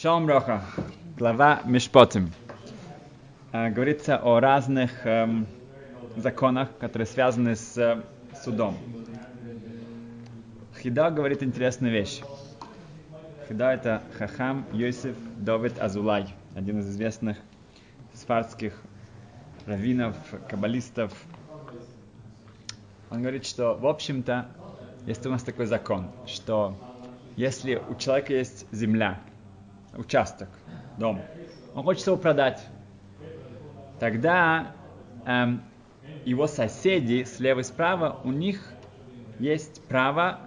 Шалом 0.00 0.26
Роха, 0.26 0.64
глава 1.18 1.60
Мишпотим. 1.66 2.32
Говорится 3.52 4.16
о 4.16 4.40
разных 4.40 5.04
эм, 5.04 5.46
законах, 6.16 6.70
которые 6.78 7.04
связаны 7.04 7.54
с 7.54 7.76
э, 7.76 8.00
судом. 8.42 8.78
Хида 10.80 11.10
говорит 11.10 11.42
интересную 11.42 11.92
вещь. 11.92 12.22
Хида 13.46 13.72
это 13.72 14.02
Хахам 14.16 14.64
Йосиф 14.72 15.16
Довид 15.36 15.78
Азулай, 15.78 16.28
один 16.54 16.78
из 16.80 16.88
известных 16.88 17.36
сфардских 18.14 18.80
раввинов, 19.66 20.16
каббалистов. 20.48 21.12
Он 23.10 23.20
говорит, 23.20 23.44
что, 23.44 23.74
в 23.74 23.86
общем-то, 23.86 24.46
есть 25.04 25.26
у 25.26 25.30
нас 25.30 25.42
такой 25.42 25.66
закон, 25.66 26.10
что 26.26 26.74
если 27.36 27.82
у 27.90 27.94
человека 27.96 28.32
есть 28.32 28.64
земля, 28.72 29.20
участок, 29.92 30.48
дом, 30.96 31.24
он 31.74 31.84
хочет 31.84 32.06
его 32.06 32.16
продать, 32.16 32.66
тогда 33.98 34.72
эм, 35.24 35.62
его 36.24 36.46
соседи 36.46 37.24
слева 37.24 37.60
и 37.60 37.62
справа, 37.62 38.20
у 38.24 38.32
них 38.32 38.74
есть 39.38 39.86
право 39.88 40.40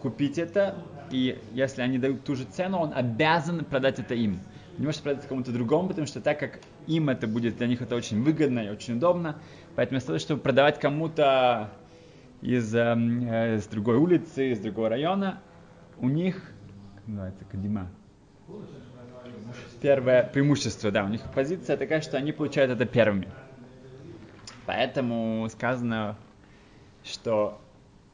купить 0.00 0.38
это, 0.38 0.84
и 1.10 1.38
если 1.52 1.82
они 1.82 1.98
дают 1.98 2.24
ту 2.24 2.34
же 2.34 2.44
цену, 2.44 2.78
он 2.78 2.92
обязан 2.94 3.64
продать 3.64 3.98
это 3.98 4.14
им. 4.14 4.38
Не 4.78 4.86
может 4.86 5.02
продать 5.02 5.26
кому-то 5.26 5.52
другому, 5.52 5.88
потому 5.88 6.06
что 6.06 6.20
так 6.20 6.38
как 6.38 6.60
им 6.86 7.08
это 7.08 7.26
будет, 7.26 7.56
для 7.56 7.66
них 7.66 7.80
это 7.80 7.96
очень 7.96 8.22
выгодно 8.22 8.60
и 8.60 8.68
очень 8.68 8.96
удобно, 8.96 9.40
поэтому 9.74 10.00
вместо 10.00 10.18
чтобы 10.18 10.42
продавать 10.42 10.78
кому-то 10.78 11.70
из, 12.42 12.74
эм, 12.74 13.22
э, 13.28 13.58
с 13.58 13.66
другой 13.66 13.96
улицы, 13.96 14.52
из 14.52 14.60
другого 14.60 14.90
района, 14.90 15.42
у 15.98 16.08
них, 16.08 16.52
как 16.94 17.06
называется, 17.06 17.44
кадима, 17.44 17.90
первое 19.80 20.22
преимущество, 20.24 20.90
да, 20.90 21.04
у 21.04 21.08
них 21.08 21.20
позиция 21.34 21.76
такая, 21.76 22.00
что 22.00 22.16
они 22.16 22.32
получают 22.32 22.70
это 22.70 22.86
первыми. 22.86 23.28
Поэтому 24.66 25.48
сказано, 25.50 26.16
что 27.04 27.60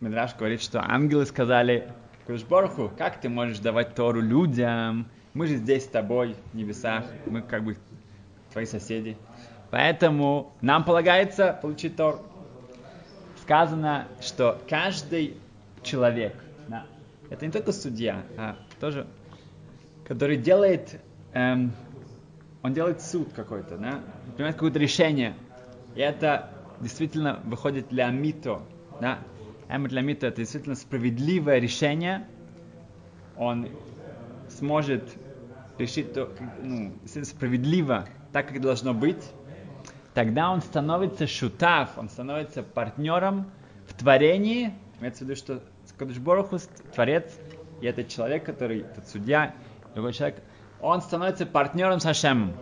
Медраш 0.01 0.37
говорит, 0.37 0.61
что 0.61 0.83
ангелы 0.83 1.25
сказали 1.27 1.91
Кушборху, 2.27 2.91
как 2.99 3.21
ты 3.21 3.29
можешь 3.29 3.59
давать 3.59 3.95
Тору 3.95 4.21
людям? 4.21 5.07
Мы 5.35 5.47
же 5.47 5.57
здесь 5.57 5.85
с 5.85 5.89
тобой, 5.89 6.37
в 6.53 6.57
небесах, 6.57 7.05
мы 7.27 7.41
как 7.41 7.65
бы 7.65 7.77
твои 8.53 8.67
соседи. 8.67 9.17
Поэтому 9.71 10.53
нам 10.61 10.85
полагается 10.85 11.59
получить 11.63 11.97
Тору. 11.97 12.21
Сказано, 13.41 14.07
что 14.21 14.61
каждый 14.69 15.37
человек, 15.83 16.37
да, 16.69 16.85
это 17.31 17.47
не 17.47 17.51
только 17.51 17.73
судья, 17.73 18.23
а 18.37 18.57
тоже, 18.79 19.07
который 20.07 20.37
делает, 20.37 21.01
эм, 21.33 21.73
он 22.63 22.75
делает 22.75 23.03
суд 23.03 23.33
какой-то, 23.33 23.77
да, 23.77 24.01
принимает 24.35 24.57
какое-то 24.57 24.79
решение, 24.79 25.35
и 25.95 26.01
это 26.01 26.51
действительно 26.81 27.41
выходит 27.45 27.89
для 27.89 28.11
мито, 28.11 28.61
да, 29.01 29.19
Эмер 29.69 29.91
для 29.91 30.03
мито 30.03 30.27
это 30.27 30.39
действительно 30.39 30.75
справедливое 30.75 31.59
решение, 31.59 32.27
он 33.37 33.69
сможет 34.49 35.03
решить 35.79 36.13
то, 36.13 36.29
ну, 36.63 36.93
справедливо, 37.07 38.07
так 38.33 38.49
как 38.49 38.61
должно 38.61 38.93
быть, 38.93 39.23
тогда 40.15 40.51
он 40.51 40.61
становится 40.61 41.27
шутав, 41.27 41.97
он 41.97 42.09
становится 42.09 42.63
партнером 42.63 43.51
в 43.89 43.95
творении, 43.95 44.73
имеется 45.01 45.25
в 45.25 45.29
виду, 45.29 45.37
что 45.37 45.63
Кадушборохус, 45.97 46.69
творец, 46.95 47.33
и 47.81 47.87
этот 47.87 48.09
человек, 48.09 48.45
который, 48.45 48.81
этот 48.81 49.09
судья, 49.09 49.55
другой 49.95 50.13
человек, 50.13 50.43
он 50.81 51.01
становится 51.01 51.47
партнером 51.47 52.01
с 52.01 52.05
Хашемом. 52.05 52.55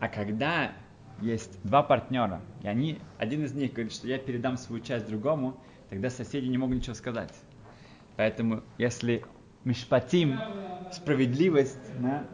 А 0.00 0.08
когда 0.08 0.72
есть 1.20 1.58
два 1.62 1.82
партнера, 1.82 2.40
и 2.62 2.68
они, 2.68 2.98
один 3.18 3.44
из 3.44 3.54
них 3.54 3.72
говорит, 3.72 3.92
что 3.92 4.06
я 4.08 4.18
передам 4.18 4.56
свою 4.56 4.82
часть 4.82 5.06
другому, 5.06 5.56
тогда 5.90 6.10
соседи 6.10 6.46
не 6.46 6.58
могут 6.58 6.76
ничего 6.76 6.94
сказать. 6.94 7.32
Поэтому, 8.16 8.62
если 8.78 9.24
мишпатим, 9.64 10.40
справедливость, 10.90 11.78
да, 11.98 12.24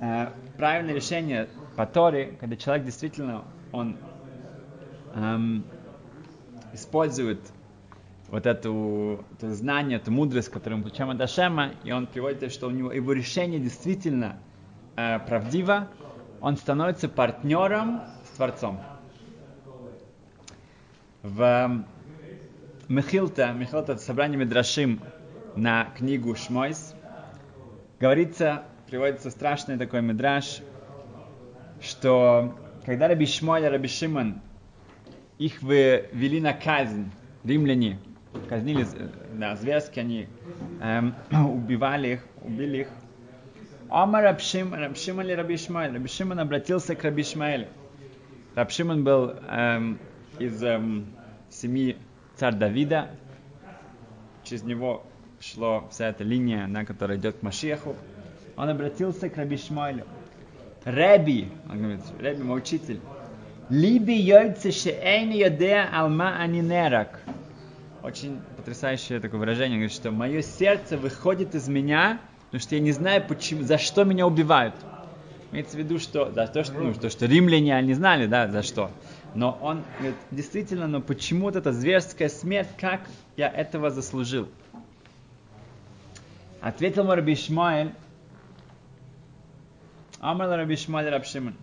э, 0.00 0.28
правильное 0.56 0.94
решение 0.94 1.48
по 1.76 1.86
Торе, 1.86 2.36
когда 2.40 2.56
человек 2.56 2.86
действительно, 2.86 3.44
он 3.72 3.96
эм, 5.14 5.64
использует 6.72 7.40
вот 8.28 8.46
эту, 8.46 9.24
это 9.36 9.54
знание, 9.54 9.98
эту 9.98 10.10
мудрость, 10.10 10.50
которую 10.50 10.78
мы 10.78 10.84
получаем 10.84 11.10
от 11.10 11.20
Ашема, 11.20 11.72
и 11.84 11.92
он 11.92 12.06
приводит, 12.06 12.52
что 12.52 12.66
у 12.66 12.70
него 12.70 12.92
его 12.92 13.12
решение 13.12 13.60
действительно 13.60 14.38
э, 14.96 15.18
правдиво, 15.20 15.88
он 16.40 16.56
становится 16.56 17.08
партнером 17.08 18.02
с 18.24 18.36
Творцом. 18.36 18.80
В 21.22 21.84
Мехилта, 22.88 23.52
Мехилта 23.52 23.92
это 23.92 24.02
собрание 24.02 24.38
Медрашим 24.38 25.00
на 25.56 25.86
книгу 25.96 26.34
Шмойс, 26.34 26.94
говорится, 27.98 28.64
приводится 28.88 29.30
страшный 29.30 29.78
такой 29.78 30.02
Медраш, 30.02 30.60
что 31.80 32.54
когда 32.84 33.08
Раби 33.08 33.26
Шмоль 33.26 33.64
и 33.64 33.68
Раби 33.68 33.88
Шимон 33.88 34.40
их 35.38 35.62
ввели 35.62 36.40
на 36.40 36.52
казнь, 36.52 37.10
римляне, 37.44 37.98
казнили, 38.48 38.86
да, 39.34 39.56
зверски 39.56 40.00
они 40.00 40.28
эм, 40.80 41.14
убивали 41.30 42.14
их, 42.14 42.24
убили 42.42 42.78
их. 42.78 42.88
Омар 43.88 44.24
Рабшим, 44.24 44.74
Рабшимон 44.74 45.26
или 45.26 45.32
Раби 45.32 45.54
Ишмаэль? 45.54 45.92
Раби 45.92 46.08
Шимон 46.08 46.40
обратился 46.40 46.94
к 46.94 47.04
Раби 47.04 47.22
Ишмаэлю. 47.22 47.68
Раби 48.54 48.70
Шимон 48.72 49.04
был 49.04 49.34
эм, 49.48 49.98
из 50.38 50.62
эм, 50.62 51.06
семьи 51.50 51.96
царь 52.34 52.54
Давида. 52.54 53.10
Через 54.42 54.64
него 54.64 55.04
шла 55.40 55.86
вся 55.88 56.08
эта 56.08 56.24
линия, 56.24 56.66
на 56.66 56.84
которая 56.84 57.18
идет 57.18 57.38
к 57.38 57.42
Машеху. 57.42 57.94
Он 58.56 58.68
обратился 58.68 59.28
к 59.28 59.36
Раби 59.36 59.56
Ишмаэлю. 59.56 60.04
Раби, 60.84 61.48
он 61.70 61.78
говорит, 61.78 62.00
Раби, 62.20 62.42
мой 62.42 62.58
учитель, 62.58 63.00
Либи 63.68 64.14
йойце 64.14 64.70
шеэйн 64.70 65.32
йодеа 65.32 65.88
алма 65.92 66.36
анинерак. 66.38 67.20
Очень 68.06 68.40
потрясающее 68.56 69.18
такое 69.18 69.40
выражение, 69.40 69.78
говорит, 69.78 69.92
что 69.92 70.12
мое 70.12 70.40
сердце 70.40 70.96
выходит 70.96 71.56
из 71.56 71.66
меня, 71.66 72.20
потому 72.44 72.60
что 72.60 72.76
я 72.76 72.80
не 72.80 72.92
знаю, 72.92 73.24
почему, 73.26 73.64
за 73.64 73.78
что 73.78 74.04
меня 74.04 74.28
убивают. 74.28 74.76
Имеется 75.50 75.76
в 75.76 75.80
виду, 75.80 75.98
что, 75.98 76.26
да, 76.26 76.46
то, 76.46 76.62
что, 76.62 76.74
ну, 76.74 76.94
то, 76.94 77.10
что 77.10 77.26
римляне 77.26 77.82
не 77.82 77.94
знали, 77.94 78.26
да, 78.26 78.46
за 78.46 78.62
что. 78.62 78.92
Но 79.34 79.58
он 79.60 79.82
говорит, 79.98 80.14
действительно, 80.30 80.86
но 80.86 81.00
почему 81.00 81.46
вот 81.46 81.56
эта 81.56 81.72
зверская 81.72 82.28
смерть, 82.28 82.68
как 82.78 83.00
я 83.36 83.48
этого 83.48 83.90
заслужил? 83.90 84.46
Ответил 86.60 87.02
ему 87.02 87.12
Раби 87.16 87.32
Ишмаэль, 87.32 87.90
Амар 90.20 90.48
Раби 90.50 90.76
Ишмаэль 90.76 91.08
Рабшимон, 91.08 91.56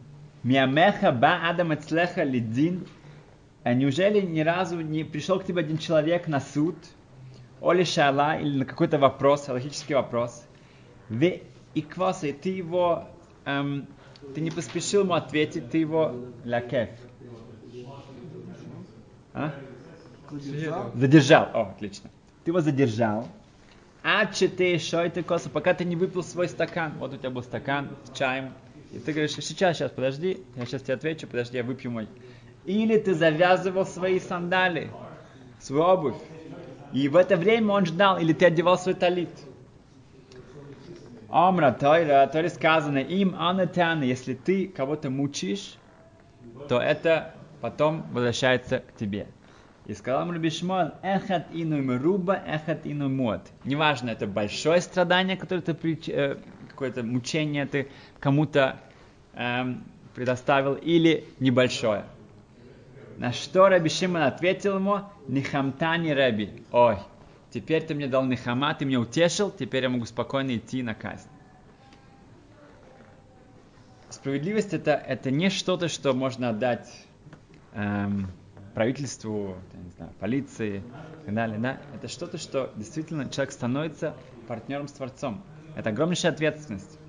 Миамеха 0.44 1.14
ба 1.14 1.40
адам 1.48 1.74
эцлеха 1.74 2.24
лидин, 2.24 2.86
неужели 3.72 4.20
ни 4.22 4.42
разу 4.42 4.82
не 4.82 5.04
пришел 5.04 5.40
к 5.40 5.46
тебе 5.46 5.62
один 5.62 5.78
человек 5.78 6.28
на 6.28 6.42
суд, 6.42 6.76
оли 7.62 7.84
шала, 7.84 8.38
или 8.38 8.60
на 8.60 8.66
какой-то 8.66 8.98
вопрос, 9.00 9.48
логический 9.48 9.94
вопрос, 9.94 10.44
в 11.08 11.40
и 11.74 11.82
кваса, 11.82 12.28
и 12.28 12.34
ты 12.34 12.50
его, 12.50 13.08
эм, 13.46 13.88
ты 14.36 14.42
не 14.42 14.52
поспешил 14.52 15.04
ему 15.04 15.14
ответить, 15.14 15.72
ты 15.72 15.80
его 15.80 16.14
лакев. 16.46 16.90
А? 19.34 19.52
Задержал. 20.30 20.92
задержал. 20.94 21.50
О, 21.54 21.62
отлично. 21.72 22.10
Ты 22.44 22.52
его 22.52 22.62
задержал. 22.62 23.28
А 24.04 24.26
ты 24.26 24.78
шой 24.80 25.10
ты 25.10 25.24
коса, 25.24 25.50
пока 25.50 25.74
ты 25.74 25.86
не 25.86 25.96
выпил 25.96 26.24
свой 26.24 26.50
стакан. 26.50 26.94
Вот 27.00 27.14
у 27.14 27.18
тебя 27.18 27.30
был 27.30 27.42
стакан 27.42 27.90
с 28.04 28.18
чаем. 28.18 28.54
И 28.92 29.00
ты 29.00 29.12
говоришь, 29.12 29.32
сейчас, 29.32 29.78
сейчас, 29.78 29.92
подожди, 29.92 30.44
я 30.56 30.66
сейчас 30.66 30.84
тебе 30.84 30.96
отвечу, 30.96 31.26
подожди, 31.26 31.58
я 31.58 31.64
выпью 31.64 31.90
мой. 31.90 32.08
Или 32.66 32.98
ты 32.98 33.14
завязывал 33.14 33.86
свои 33.86 34.20
сандали, 34.20 34.90
свою 35.60 35.84
обувь. 35.84 36.16
И 36.94 37.08
в 37.10 37.16
это 37.16 37.36
время 37.36 37.74
он 37.74 37.86
ждал, 37.86 38.18
или 38.20 38.34
ты 38.34 38.46
одевал 38.46 38.78
свой 38.78 38.94
талит. 38.94 39.30
Омра 41.30 41.72
Тойра, 41.72 42.28
Тойра 42.32 42.50
сказано, 42.50 43.00
им 43.00 43.36
анатяна, 43.38 44.04
если 44.04 44.36
ты 44.36 44.68
кого-то 44.68 45.10
мучишь, 45.10 45.78
то 46.70 46.80
это 46.80 47.34
потом 47.60 48.06
возвращается 48.12 48.80
к 48.80 48.96
тебе. 48.96 49.28
И 49.86 49.94
сказал 49.94 50.32
Раби 50.32 50.50
Шмон, 50.50 50.94
эхат 51.02 51.48
ину 51.52 52.00
руба, 52.00 52.36
эхат 52.48 52.86
ину 52.86 53.10
мод. 53.10 53.42
Неважно, 53.66 54.12
это 54.12 54.28
большое 54.28 54.80
страдание, 54.80 55.36
которое 55.36 55.62
ты, 55.62 56.00
э, 56.08 56.38
какое-то 56.70 57.04
мучение 57.04 57.66
ты 57.66 57.90
кому-то 58.20 58.78
эм, 59.34 59.84
предоставил, 60.16 60.76
или 60.76 61.26
небольшое. 61.40 62.06
На 63.18 63.32
что 63.32 63.70
Раби 63.70 63.90
Шимон 63.90 64.24
ответил 64.24 64.76
ему, 64.76 65.02
нихамтани 65.28 66.12
Раби, 66.12 66.64
ой, 66.72 66.98
теперь 67.52 67.84
ты 67.84 67.94
мне 67.96 68.08
дал 68.08 68.26
нихама, 68.26 68.74
ты 68.74 68.86
меня 68.86 69.00
утешил, 69.00 69.52
теперь 69.52 69.84
я 69.84 69.90
могу 69.90 70.06
спокойно 70.06 70.58
идти 70.58 70.82
на 70.84 70.94
казнь. 70.94 71.30
справедливость 74.14 74.74
это, 74.74 74.92
это 74.92 75.32
не 75.32 75.50
что-то, 75.50 75.88
что 75.90 76.14
можно 76.14 76.50
отдать 76.50 76.88
эм, 77.74 78.28
правительству, 78.74 79.56
не 79.74 79.90
знаю, 79.92 80.12
полиции 80.20 80.78
и 80.78 81.26
так 81.26 81.36
далее. 81.36 81.60
Да? 81.60 81.78
Это 81.94 82.08
что-то, 82.08 82.38
что 82.38 82.72
действительно 82.76 83.30
человек 83.30 83.52
становится 83.52 84.14
партнером 84.48 84.88
с 84.88 84.94
Творцом. 84.94 85.44
Это 85.76 85.90
огромнейшая 85.90 86.32
ответственность. 86.32 87.00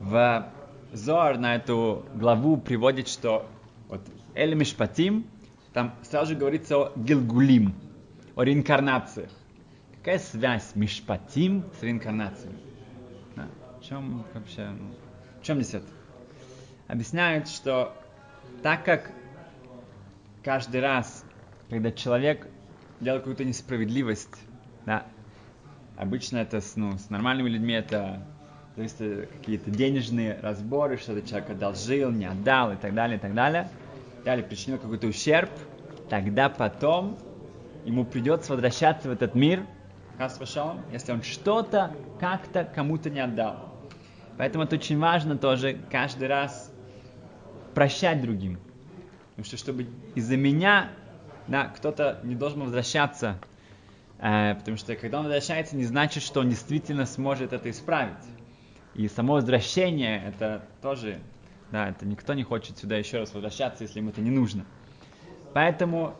В 0.00 0.46
Зоар 0.92 1.38
на 1.38 1.56
эту 1.56 2.06
главу 2.14 2.56
приводит, 2.56 3.08
что 3.08 3.46
вот 3.92 4.00
Эль 4.34 4.54
Мишпатим, 4.54 5.26
там 5.74 5.94
сразу 6.02 6.32
же 6.32 6.38
говорится 6.38 6.78
о 6.78 6.92
Гилгулим, 6.96 7.74
о 8.34 8.42
реинкарнации. 8.42 9.28
Какая 9.98 10.18
связь 10.18 10.72
Мишпатим 10.74 11.64
с 11.78 11.82
реинкарнацией? 11.82 12.54
Да. 13.36 13.48
В 13.78 13.84
чем 13.84 14.24
вообще, 14.32 14.70
ну, 14.70 14.94
в 15.42 15.44
чем 15.44 15.60
здесь 15.60 15.74
это? 15.74 15.86
Объясняют, 16.88 17.48
что 17.48 17.94
так 18.62 18.82
как 18.82 19.12
каждый 20.42 20.80
раз, 20.80 21.26
когда 21.68 21.92
человек 21.92 22.48
делает 23.00 23.24
какую-то 23.24 23.44
несправедливость, 23.44 24.38
да, 24.86 25.04
обычно 25.98 26.38
это 26.38 26.62
с, 26.62 26.76
ну, 26.76 26.96
с 26.96 27.10
нормальными 27.10 27.50
людьми 27.50 27.74
это 27.74 28.26
то 28.74 28.80
есть 28.80 28.96
какие-то 28.96 29.70
денежные 29.70 30.38
разборы, 30.40 30.96
что-то 30.96 31.28
человек 31.28 31.50
одолжил, 31.50 32.10
не 32.10 32.24
отдал 32.24 32.72
и 32.72 32.76
так 32.76 32.94
далее, 32.94 33.18
и 33.18 33.20
так 33.20 33.34
далее, 33.34 33.68
или 34.24 34.42
причинил 34.42 34.78
какой-то 34.78 35.06
ущерб, 35.06 35.50
тогда 36.08 36.48
потом 36.48 37.18
ему 37.84 38.04
придется 38.04 38.52
возвращаться 38.52 39.08
в 39.08 39.12
этот 39.12 39.34
мир, 39.34 39.66
если 40.92 41.12
он 41.12 41.22
что-то 41.22 41.94
как-то 42.20 42.64
кому-то 42.64 43.10
не 43.10 43.20
отдал. 43.20 43.72
Поэтому 44.38 44.64
это 44.64 44.76
очень 44.76 44.98
важно 44.98 45.36
тоже 45.36 45.78
каждый 45.90 46.28
раз 46.28 46.72
прощать 47.74 48.20
другим. 48.20 48.58
Потому 49.30 49.44
что 49.46 49.56
чтобы 49.56 49.86
из-за 50.14 50.36
меня 50.36 50.90
да, 51.46 51.64
кто-то 51.64 52.20
не 52.22 52.34
должен 52.34 52.62
возвращаться, 52.62 53.38
э, 54.18 54.54
потому 54.54 54.76
что 54.76 54.94
когда 54.96 55.18
он 55.18 55.24
возвращается, 55.24 55.76
не 55.76 55.84
значит, 55.84 56.22
что 56.22 56.40
он 56.40 56.50
действительно 56.50 57.06
сможет 57.06 57.52
это 57.52 57.70
исправить. 57.70 58.24
И 58.94 59.08
само 59.08 59.34
возвращение, 59.34 60.22
это 60.26 60.62
тоже, 60.82 61.18
да, 61.72 61.88
это 61.88 62.06
никто 62.06 62.34
не 62.34 62.44
хочет 62.44 62.76
сюда 62.76 62.96
еще 62.96 63.18
раз 63.18 63.32
возвращаться, 63.32 63.84
если 63.84 63.98
ему 63.98 64.10
это 64.10 64.20
не 64.20 64.30
нужно. 64.30 64.66
Поэтому 65.54 66.14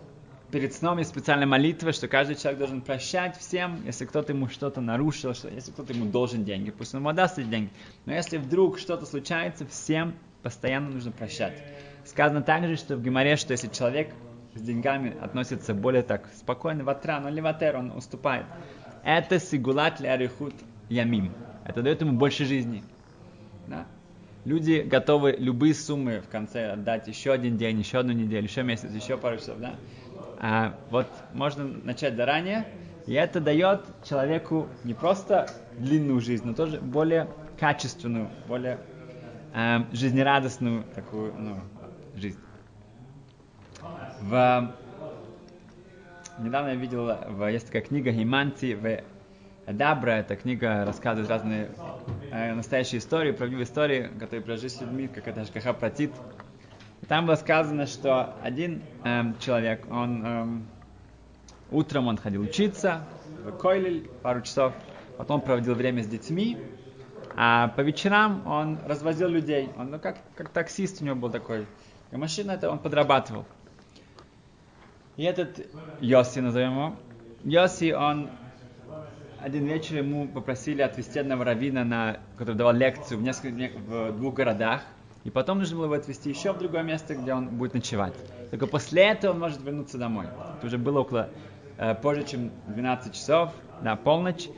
перед 0.51 0.73
сном 0.75 0.97
есть 0.99 1.11
специальная 1.11 1.47
молитва, 1.47 1.93
что 1.93 2.09
каждый 2.09 2.37
человек 2.37 2.59
должен 2.59 2.81
прощать 2.81 3.37
всем, 3.37 3.85
если 3.85 4.07
кто-то 4.07 4.33
ему 4.33 4.49
что-то 4.49 4.81
нарушил, 4.81 5.35
что, 5.35 5.49
если 5.49 5.71
кто-то 5.71 5.93
ему 5.93 6.07
должен 6.07 6.45
деньги, 6.45 6.71
пусть 6.71 6.95
он 6.95 7.01
ему 7.01 7.11
отдаст 7.11 7.39
эти 7.39 7.47
деньги. 7.47 7.71
Но 8.07 8.15
если 8.15 8.39
вдруг 8.39 8.79
что-то 8.79 9.05
случается, 9.05 9.67
всем 9.67 10.15
постоянно 10.43 10.89
нужно 10.89 11.13
прощать. 11.13 11.63
Сказано 12.07 12.43
также, 12.43 12.77
что 12.77 12.97
в 12.97 13.03
Гимаре, 13.03 13.37
что 13.37 13.53
если 13.53 13.69
человек 13.69 14.13
с 14.55 14.61
деньгами 14.61 15.15
относится 15.21 15.75
более 15.75 16.03
так 16.03 16.31
спокойно, 16.35 16.83
ватран, 16.83 17.27
он 17.27 17.35
леватер, 17.35 17.77
он 17.77 17.91
уступает. 17.91 18.47
Это 19.05 19.39
сигулат 19.39 20.01
ли 20.01 20.09
арихут 20.09 20.55
ямим. 20.89 21.33
Это 21.65 21.83
дает 21.83 22.01
ему 22.01 22.13
больше 22.13 22.47
жизни. 22.47 22.83
Да? 23.69 23.87
Люди 24.45 24.81
готовы 24.81 25.37
любые 25.39 25.73
суммы 25.73 26.21
в 26.21 26.29
конце 26.29 26.73
отдать 26.73 27.07
еще 27.07 27.33
один 27.33 27.57
день, 27.57 27.79
еще 27.79 27.99
одну 27.99 28.13
неделю, 28.13 28.45
еще 28.45 28.65
месяц, 28.65 28.91
еще 28.91 29.17
пару 29.17 29.37
часов. 29.37 29.59
Да? 29.59 29.75
А 30.41 30.75
вот 30.91 31.07
можно 31.33 31.65
начать 31.65 32.17
заранее, 32.17 32.67
и 33.07 33.13
это 33.13 33.41
дает 33.41 33.85
человеку 34.05 34.69
не 34.83 34.95
просто 34.95 35.49
длинную 35.79 36.21
жизнь, 36.21 36.45
но 36.45 36.55
тоже 36.55 36.81
более 36.81 37.29
качественную, 37.59 38.29
более 38.49 38.79
э, 39.55 39.79
жизнерадостную 39.93 40.85
такую 40.95 41.33
ну, 41.39 41.61
жизнь. 42.17 42.41
В, 44.21 44.75
недавно 46.39 46.71
я 46.71 46.75
видел, 46.75 47.17
в, 47.29 47.49
есть 47.49 47.67
такая 47.67 47.83
книга 47.83 48.11
Гиманти 48.11 48.75
в 48.75 49.73
Дабра, 49.73 50.11
эта 50.13 50.35
книга 50.35 50.85
рассказывает 50.85 51.31
разные 51.31 51.71
э, 52.33 52.55
настоящие 52.55 52.99
истории, 52.99 53.33
правдивые 53.33 53.65
истории, 53.65 54.11
которые 54.19 54.41
произошли 54.41 54.71
с 54.71 54.81
людьми, 54.81 55.07
как 55.07 55.29
это 55.29 55.45
Шкаха 55.45 55.73
Пратит. 55.75 56.13
Там 57.07 57.27
было 57.27 57.35
сказано, 57.35 57.87
что 57.87 58.35
один 58.43 58.83
эм, 59.05 59.39
человек, 59.39 59.87
он 59.91 60.25
эм, 60.25 60.67
утром 61.71 62.09
он 62.09 62.17
ходил 62.17 62.43
учиться 62.43 63.05
в 63.45 63.53
пару 64.23 64.41
часов, 64.43 64.73
потом 65.19 65.41
проводил 65.41 65.75
время 65.75 66.03
с 66.03 66.07
детьми, 66.07 66.59
а 67.37 67.69
по 67.69 67.81
вечерам 67.81 68.47
он 68.47 68.79
развозил 68.87 69.29
людей. 69.29 69.71
Он 69.77 69.91
ну, 69.91 69.99
как, 69.99 70.19
как 70.37 70.49
таксист 70.51 71.03
у 71.03 71.05
него 71.05 71.17
был 71.17 71.31
такой. 71.31 71.67
И 72.13 72.17
машина 72.17 72.53
это 72.53 72.71
он 72.71 72.79
подрабатывал. 72.79 73.45
И 75.17 75.25
этот 75.25 75.67
Йоси, 76.01 76.39
назовем 76.39 76.73
его, 76.73 76.97
Йоси, 77.45 77.93
он 77.93 78.31
один 79.43 79.67
вечер 79.67 79.97
ему 79.97 80.29
попросили 80.29 80.83
отвезти 80.83 81.19
одного 81.19 81.45
равина, 81.45 81.85
на, 81.85 82.21
который 82.37 82.55
давал 82.57 82.75
лекцию 82.75 83.19
в, 83.19 83.23
нескольких, 83.23 83.75
в 83.75 84.13
двух 84.13 84.35
городах. 84.35 84.83
И 85.25 85.31
потом 85.31 85.59
нужно 85.59 85.77
было 85.77 85.85
его 85.87 85.95
отвезти 85.95 86.31
еще 86.31 86.53
в 86.53 86.59
другое 86.59 86.83
место, 86.83 87.15
где 87.15 87.35
он 87.35 87.49
будет 87.49 87.75
ночевать. 87.75 88.15
Только 88.51 88.67
после 88.67 89.03
этого 89.03 89.33
он 89.33 89.41
может 89.41 89.61
вернуться 89.63 89.99
домой. 89.99 90.27
Это 90.59 90.67
уже 90.67 90.79
было 90.79 91.01
около 91.01 91.29
э, 91.79 91.95
позже, 91.95 92.25
чем 92.25 92.51
12 92.69 93.15
часов, 93.15 93.53
на 93.83 93.97
полночь. 93.97 94.49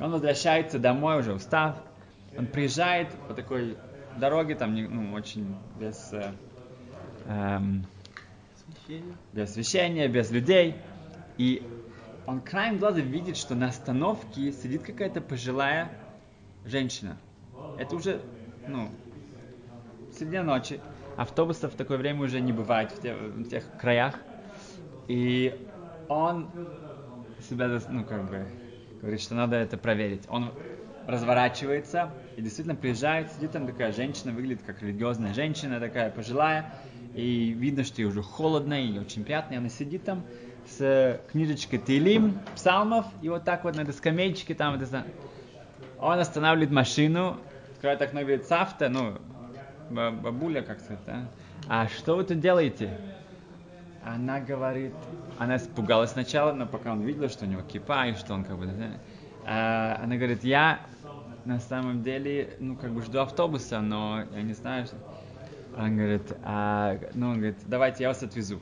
Он 0.00 0.10
возвращается 0.10 0.78
домой, 0.78 1.20
уже 1.20 1.32
устав. 1.32 1.76
Он 2.36 2.46
приезжает 2.46 3.08
по 3.28 3.34
такой 3.34 3.76
дороге, 4.16 4.54
там 4.56 4.74
ну, 4.74 5.12
очень 5.14 5.56
без, 5.78 6.12
э, 6.12 6.32
эм, 7.26 7.86
без 9.32 9.50
освещения, 9.50 10.08
без 10.08 10.30
людей. 10.30 10.76
И 11.38 11.62
он 12.26 12.40
краем 12.40 12.78
глаза 12.78 13.00
видит, 13.00 13.36
что 13.36 13.54
на 13.54 13.66
остановке 13.66 14.52
сидит 14.52 14.82
какая-то 14.82 15.20
пожилая 15.20 15.90
женщина. 16.64 17.16
Это 17.78 17.96
уже, 17.96 18.20
ну, 18.66 18.90
среди 20.16 20.38
ночи. 20.38 20.80
Автобусов 21.16 21.74
в 21.74 21.76
такое 21.76 21.98
время 21.98 22.22
уже 22.22 22.40
не 22.40 22.52
бывает 22.52 22.90
в, 22.92 23.00
те, 23.00 23.14
в 23.14 23.48
тех 23.48 23.64
краях. 23.78 24.18
И 25.06 25.68
он 26.08 26.48
себя, 27.48 27.80
ну, 27.88 28.04
как 28.04 28.28
бы, 28.28 28.46
говорит, 29.00 29.20
что 29.20 29.34
надо 29.34 29.56
это 29.56 29.76
проверить. 29.76 30.24
Он 30.28 30.50
разворачивается 31.06 32.10
и 32.36 32.42
действительно 32.42 32.74
приезжает, 32.74 33.30
сидит 33.32 33.52
там 33.52 33.66
такая 33.66 33.92
женщина, 33.92 34.32
выглядит 34.32 34.62
как 34.64 34.82
религиозная 34.82 35.34
женщина, 35.34 35.78
такая 35.78 36.10
пожилая, 36.10 36.74
и 37.14 37.50
видно, 37.50 37.84
что 37.84 38.00
ей 38.00 38.08
уже 38.08 38.22
холодно, 38.22 38.82
и 38.82 38.98
очень 38.98 39.24
приятно, 39.24 39.54
и 39.54 39.56
она 39.58 39.68
сидит 39.68 40.04
там, 40.04 40.24
с 40.68 41.20
книжечкой 41.30 41.78
Тилим, 41.78 42.38
псалмов, 42.54 43.06
и 43.22 43.28
вот 43.28 43.44
так 43.44 43.64
вот 43.64 43.76
на 43.76 43.82
этой 43.82 43.94
скамеечке 43.94 44.54
там, 44.54 44.74
это, 44.74 45.04
он 45.98 46.18
останавливает 46.18 46.70
машину, 46.70 47.38
открывает 47.72 48.02
окно 48.02 48.20
и 48.20 48.24
говорит, 48.24 48.46
Сафта, 48.46 48.88
ну, 48.88 49.18
бабуля, 49.90 50.62
как 50.62 50.80
сказать, 50.80 51.02
а? 51.06 51.28
а 51.68 51.88
что 51.88 52.16
вы 52.16 52.24
тут 52.24 52.40
делаете? 52.40 52.98
Она 54.02 54.40
говорит, 54.40 54.92
она 55.38 55.56
испугалась 55.56 56.10
сначала, 56.10 56.52
но 56.52 56.66
пока 56.66 56.92
он 56.92 57.02
видел, 57.02 57.28
что 57.28 57.46
у 57.46 57.48
него 57.48 57.62
кипа, 57.62 58.08
и 58.08 58.14
что 58.14 58.34
он 58.34 58.44
как 58.44 58.58
бы, 58.58 58.68
а, 59.46 59.98
она 60.02 60.16
говорит, 60.16 60.44
я 60.44 60.80
на 61.44 61.60
самом 61.60 62.02
деле, 62.02 62.56
ну, 62.58 62.76
как 62.76 62.92
бы 62.92 63.02
жду 63.02 63.20
автобуса, 63.20 63.80
но 63.80 64.24
я 64.34 64.42
не 64.42 64.52
знаю, 64.52 64.86
что... 64.86 64.96
Он 65.76 65.96
говорит, 65.96 66.32
а, 66.44 66.96
ну, 67.14 67.30
он 67.30 67.38
говорит, 67.38 67.56
давайте 67.66 68.04
я 68.04 68.10
вас 68.10 68.22
отвезу. 68.22 68.60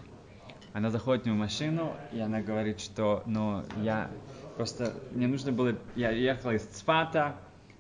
Она 0.72 0.90
заходит 0.90 1.24
в 1.24 1.26
мою 1.26 1.38
машину, 1.38 1.94
и 2.12 2.20
она 2.20 2.40
говорит, 2.40 2.80
что, 2.80 3.22
ну, 3.26 3.62
я 3.82 4.10
просто, 4.56 4.94
мне 5.12 5.26
нужно 5.26 5.52
было, 5.52 5.76
я 5.96 6.10
ехала 6.10 6.52
из 6.52 6.62
Цфата 6.62 7.36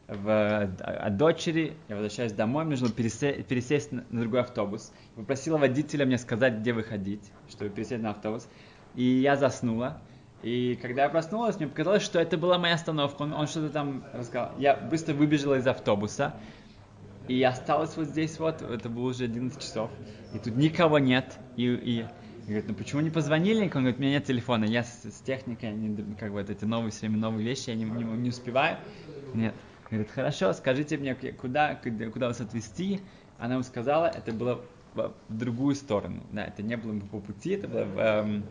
в, 0.08 0.60
от 0.60 1.16
дочери, 1.16 1.74
я 1.88 1.96
возвращаюсь 1.96 2.32
домой, 2.32 2.64
мне 2.64 2.72
нужно 2.72 2.90
пересесть, 2.90 3.46
пересесть 3.46 3.92
на, 3.92 4.04
на 4.10 4.20
другой 4.20 4.40
автобус. 4.40 4.92
Попросила 5.14 5.56
водителя 5.56 6.04
мне 6.04 6.18
сказать, 6.18 6.58
где 6.58 6.74
выходить, 6.74 7.32
чтобы 7.48 7.70
пересесть 7.70 8.02
на 8.02 8.10
автобус. 8.10 8.46
И 8.94 9.04
я 9.04 9.36
заснула. 9.36 9.98
И 10.42 10.78
когда 10.82 11.04
я 11.04 11.08
проснулась, 11.08 11.56
мне 11.56 11.68
показалось, 11.68 12.02
что 12.02 12.18
это 12.20 12.36
была 12.36 12.58
моя 12.58 12.74
остановка. 12.74 13.22
Он, 13.22 13.32
он 13.32 13.46
что-то 13.46 13.70
там 13.70 14.04
рассказал. 14.12 14.52
Я 14.58 14.76
быстро 14.76 15.14
выбежала 15.14 15.54
из 15.54 15.66
автобуса. 15.66 16.34
И 17.28 17.40
осталась 17.42 17.96
вот 17.96 18.06
здесь 18.06 18.38
вот, 18.40 18.60
это 18.62 18.88
было 18.88 19.10
уже 19.10 19.24
11 19.24 19.60
часов. 19.60 19.90
И 20.34 20.38
тут 20.38 20.56
никого 20.56 20.98
нет. 20.98 21.38
И, 21.56 21.66
и 21.66 22.06
Говорит, 22.46 22.64
ну 22.68 22.74
почему 22.74 23.00
не 23.00 23.10
позвонили? 23.10 23.62
Он 23.62 23.68
говорит, 23.68 23.98
у 23.98 24.00
меня 24.00 24.12
нет 24.12 24.24
телефона, 24.24 24.64
я 24.64 24.82
с, 24.82 25.04
с 25.04 25.20
техникой, 25.20 25.68
они, 25.68 25.96
как 26.18 26.32
бы 26.32 26.40
вот 26.40 26.50
эти 26.50 26.64
новые, 26.64 26.90
все 26.90 27.08
новые 27.08 27.46
вещи, 27.46 27.70
я 27.70 27.76
не, 27.76 27.84
не, 27.84 28.02
не 28.02 28.28
успеваю. 28.30 28.78
Нет. 29.32 29.54
Говорит, 29.90 30.10
хорошо, 30.10 30.52
скажите 30.52 30.96
мне, 30.96 31.14
куда, 31.14 31.74
куда, 31.76 32.06
куда 32.06 32.28
вас 32.28 32.40
отвезти? 32.40 33.00
Она 33.38 33.54
ему 33.54 33.62
сказала, 33.62 34.06
это 34.06 34.32
было 34.32 34.60
в, 34.94 35.12
другую 35.28 35.74
сторону. 35.74 36.22
Да, 36.32 36.44
это 36.44 36.62
не 36.62 36.76
было 36.76 36.98
по 36.98 37.20
пути, 37.20 37.50
это 37.50 37.68
было 37.68 37.84
в, 37.84 37.98
эм, 37.98 38.44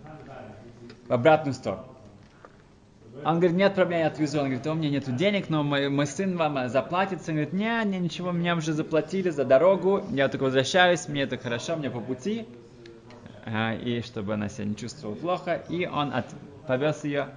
в 1.08 1.14
обратную 1.14 1.54
сторону. 1.54 1.86
Он 3.26 3.36
говорит, 3.36 3.58
нет 3.58 3.76
проблем, 3.76 4.00
я 4.00 4.08
отвезу. 4.08 4.40
Он 4.40 4.46
говорит, 4.46 4.66
у 4.66 4.74
меня 4.74 4.90
нет 4.90 5.16
денег, 5.16 5.50
но 5.50 5.64
мой, 5.64 5.90
мой 5.90 6.08
сын 6.08 6.38
вам 6.38 6.70
заплатит. 6.70 7.20
Он 7.28 7.36
говорит, 7.36 7.54
нет, 7.54 7.86
не, 7.86 8.00
ничего, 8.00 8.32
меня 8.32 8.56
уже 8.56 8.74
заплатили 8.74 9.30
за 9.30 9.44
дорогу. 9.44 10.04
Я 10.12 10.30
только 10.30 10.44
возвращаюсь, 10.44 11.08
мне 11.08 11.24
это 11.24 11.38
хорошо, 11.38 11.76
мне 11.76 11.90
по 11.90 12.00
пути. 12.00 12.48
И 13.46 14.02
чтобы 14.06 14.34
она 14.34 14.50
себя 14.50 14.66
не 14.66 14.76
чувствовала 14.76 15.16
плохо. 15.16 15.64
И 15.70 15.86
он 15.86 16.14
от, 16.14 16.26
повез 16.68 17.04
ее. 17.04 17.30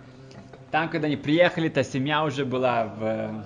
Там, 0.70 0.88
когда 0.88 1.06
они 1.06 1.16
приехали, 1.16 1.68
та 1.68 1.82
семья 1.82 2.25
уже 2.25 2.44
была 2.44 2.84
в 2.84 3.44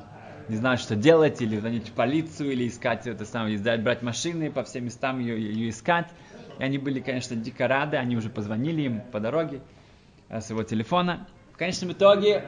не 0.48 0.56
знаю, 0.56 0.78
что 0.78 0.96
делать, 0.96 1.42
или 1.42 1.58
звонить 1.58 1.88
в 1.88 1.92
полицию, 1.92 2.52
или 2.52 2.66
искать 2.68 3.06
это 3.06 3.24
самое, 3.24 3.58
брать 3.58 4.02
машины 4.02 4.50
по 4.50 4.64
всем 4.64 4.86
местам 4.86 5.20
ее, 5.20 5.40
ее 5.40 5.68
искать. 5.68 6.08
И 6.58 6.62
они 6.62 6.78
были, 6.78 7.00
конечно, 7.00 7.36
дико 7.36 7.68
рады, 7.68 7.98
они 7.98 8.16
уже 8.16 8.30
позвонили 8.30 8.82
им 8.82 9.00
по 9.12 9.20
дороге 9.20 9.60
э, 10.28 10.40
с 10.40 10.50
его 10.50 10.62
телефона. 10.62 11.28
В 11.52 11.58
конечном 11.58 11.92
итоге 11.92 12.44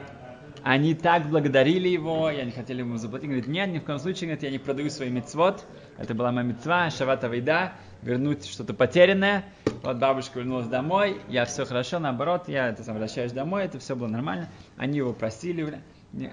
они 0.63 0.93
так 0.93 1.27
благодарили 1.27 1.87
его, 1.87 2.29
и 2.29 2.37
они 2.37 2.51
хотели 2.51 2.79
ему 2.79 2.97
заплатить. 2.97 3.27
Говорит, 3.27 3.47
нет, 3.47 3.69
ни 3.69 3.79
в 3.79 3.83
коем 3.83 3.99
случае, 3.99 4.27
говорит, 4.27 4.43
я 4.43 4.51
не 4.51 4.59
продаю 4.59 4.89
свой 4.89 5.09
мецвод. 5.09 5.65
Это 5.97 6.13
была 6.13 6.31
моя 6.31 6.47
мецва, 6.47 6.89
шавата 6.89 7.27
вейда, 7.27 7.73
вернуть 8.01 8.45
что-то 8.45 8.73
потерянное. 8.73 9.45
Вот 9.83 9.97
бабушка 9.97 10.39
вернулась 10.39 10.67
домой, 10.67 11.21
я 11.29 11.45
все 11.45 11.65
хорошо, 11.65 11.99
наоборот, 11.99 12.47
я 12.47 12.69
это 12.69 12.83
сам 12.83 12.95
возвращаюсь 12.95 13.31
домой, 13.31 13.63
это 13.63 13.79
все 13.79 13.95
было 13.95 14.07
нормально. 14.07 14.47
Они 14.77 14.97
его 14.97 15.13
просили, 15.13 15.81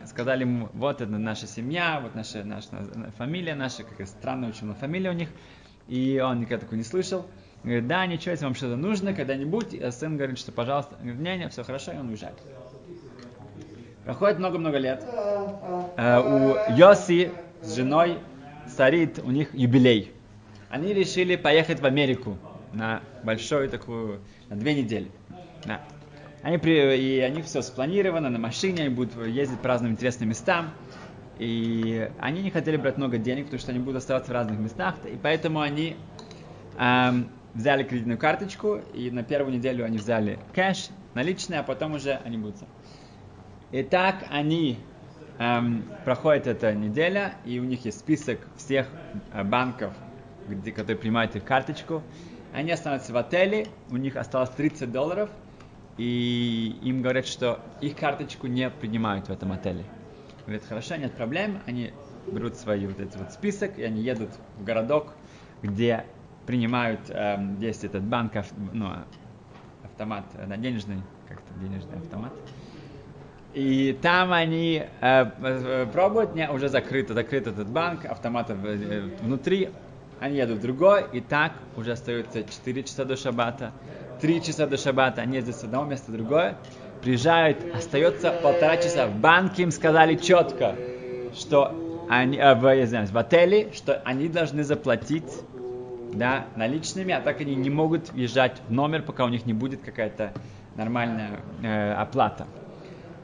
сказали 0.07 0.43
ему, 0.43 0.69
вот 0.75 1.01
это 1.01 1.11
наша 1.11 1.47
семья, 1.47 2.01
вот 2.03 2.15
наша, 2.15 2.45
наша 2.45 2.69
фамилия 3.17 3.55
наша, 3.55 3.85
какая 3.85 4.07
странная 4.07 4.51
очень 4.51 4.75
фамилия 4.75 5.11
у 5.11 5.15
них. 5.15 5.31
И 5.89 6.21
он 6.23 6.41
никогда 6.41 6.61
такого 6.61 6.77
не 6.77 6.85
слышал. 6.85 7.27
Говорит, 7.65 7.87
да, 7.87 8.07
ничего, 8.07 8.33
если 8.33 8.45
вам 8.45 8.55
что-то 8.55 8.77
нужно, 8.77 9.15
когда-нибудь. 9.15 9.75
И 9.75 9.91
сын 9.91 10.17
говорит, 10.17 10.39
что 10.39 10.53
пожалуйста. 10.53 10.97
Говорит, 10.97 11.21
не, 11.21 11.39
не, 11.39 11.49
все 11.49 11.65
хорошо, 11.65 11.93
и 11.93 11.97
он 11.97 12.09
уезжает. 12.09 12.37
Проходит 14.09 14.39
много-много 14.39 14.79
лет. 14.79 15.05
Э, 15.99 16.19
у 16.19 16.73
Йоси 16.75 17.31
с 17.61 17.77
женой 17.77 18.17
Сарит, 18.67 19.19
у 19.19 19.31
них 19.31 19.53
юбилей. 19.53 20.13
Они 20.71 20.95
решили 20.95 21.37
поехать 21.37 21.81
в 21.81 21.85
Америку 21.85 22.39
на 22.73 23.03
большую 23.23 23.69
такую, 23.69 24.21
на 24.49 24.57
две 24.57 24.75
недели. 24.75 25.11
Да. 25.67 25.83
Они, 26.41 26.57
при, 26.57 26.97
и 26.97 27.21
они 27.21 27.43
все 27.43 27.61
спланировано 27.61 28.31
на 28.31 28.39
машине, 28.39 28.85
они 28.85 28.95
будут 28.95 29.15
ездить 29.27 29.61
по 29.61 29.69
разным 29.69 29.93
интересным 29.93 30.31
местам. 30.31 30.71
И 31.39 32.11
они 32.19 32.41
не 32.41 32.51
хотели 32.51 32.79
брать 32.79 32.97
много 32.97 33.19
денег, 33.19 33.45
потому 33.45 33.61
что 33.61 33.73
они 33.73 33.81
будут 33.81 33.99
оставаться 33.99 34.31
в 34.31 34.35
разных 34.35 34.59
местах. 34.59 34.95
И 35.05 35.19
поэтому 35.23 35.61
они 35.61 35.99
эм, 36.79 37.29
взяли 37.53 37.83
кредитную 37.83 38.17
карточку, 38.17 38.81
и 38.95 39.11
на 39.11 39.23
первую 39.23 39.55
неделю 39.55 39.85
они 39.85 39.99
взяли 39.99 40.39
кэш, 40.55 40.89
наличные, 41.13 41.61
а 41.61 41.63
потом 41.63 41.93
уже 41.93 42.19
они 42.25 42.39
будут. 42.39 42.57
И 43.71 43.83
так 43.83 44.25
они 44.31 44.79
эм, 45.39 45.85
проходит 46.05 46.47
эта 46.47 46.75
неделя, 46.75 47.35
и 47.45 47.59
у 47.59 47.65
них 47.65 47.85
есть 47.85 48.01
список 48.01 48.41
всех 48.57 48.89
э, 49.31 49.45
банков, 49.45 49.93
где, 50.47 50.73
которые 50.73 50.97
принимают 50.97 51.37
их 51.37 51.45
карточку. 51.45 52.03
Они 52.51 52.71
останутся 52.71 53.13
в 53.13 53.17
отеле, 53.17 53.67
у 53.91 53.97
них 53.99 54.17
осталось 54.17 54.51
30 54.51 54.91
долларов, 54.91 55.31
и 55.99 56.79
им 56.83 57.03
говорят, 57.03 57.27
что 57.27 57.61
их 57.81 57.97
карточку 57.97 58.47
не 58.47 58.71
принимают 58.71 59.27
в 59.29 59.31
этом 59.31 59.53
отеле. 59.53 59.85
Говорят, 60.47 60.65
хорошо, 60.65 60.97
нет 60.97 61.15
проблем, 61.15 61.61
они 61.67 61.93
берут 62.31 62.57
свой 62.57 62.87
вот 62.87 62.99
этот 63.01 63.17
вот 63.17 63.33
список, 63.33 63.79
и 63.79 63.83
они 63.83 64.01
едут 64.01 64.31
в 64.57 64.65
городок, 64.65 65.13
где 65.63 66.07
принимают 66.47 67.11
эм, 67.11 67.57
здесь 67.57 67.85
этот 67.85 68.05
банк, 68.05 68.33
ну, 68.57 68.95
автомат, 69.83 70.25
да, 70.33 70.57
денежный, 70.57 71.03
как-то 71.27 71.53
денежный 71.55 71.99
автомат. 71.99 72.33
И 73.55 73.99
там 74.03 74.33
они 74.33 74.85
э, 75.01 75.87
пробуют, 75.93 76.35
не, 76.35 76.49
уже 76.51 76.69
закрыто, 76.69 77.15
закрыт 77.15 77.47
этот 77.47 77.69
банк, 77.69 78.05
автомат 78.05 78.51
э, 78.51 79.09
внутри, 79.23 79.71
они 80.21 80.37
едут 80.37 80.59
в 80.59 80.63
другой, 80.63 81.07
и 81.13 81.21
так 81.21 81.53
уже 81.77 81.93
остается 81.93 82.43
4 82.43 82.83
часа 82.83 83.05
до 83.05 83.17
шабата, 83.17 83.73
3 84.21 84.43
часа 84.43 84.67
до 84.67 84.77
шабата, 84.77 85.23
они 85.23 85.37
ездят 85.37 85.57
с 85.57 85.65
одного 85.65 85.87
места 85.87 86.11
в 86.11 86.15
другое, 86.15 86.57
приезжают, 87.03 87.59
остается 87.75 88.33
полтора 88.33 88.77
часа. 88.77 89.07
В 89.07 89.17
банке 89.17 89.63
им 89.63 89.71
сказали 89.71 90.17
четко, 90.17 90.77
что 91.35 92.07
они, 92.09 92.37
э, 92.37 92.55
в, 92.55 92.87
знаю, 92.87 93.07
в 93.07 93.17
отеле, 93.17 93.73
что 93.73 94.03
они 94.05 94.29
должны 94.29 94.63
заплатить 94.63 95.33
да, 96.13 96.47
наличными, 96.57 97.13
а 97.15 97.21
так 97.21 97.41
они 97.41 97.55
не 97.55 97.71
могут 97.71 98.13
въезжать 98.13 98.61
в 98.69 98.73
номер, 98.73 99.03
пока 99.03 99.25
у 99.25 99.29
них 99.29 99.47
не 99.47 99.53
будет 99.53 99.83
какая-то 99.83 100.33
нормальная 100.77 101.41
э, 101.63 101.93
оплата. 101.93 102.47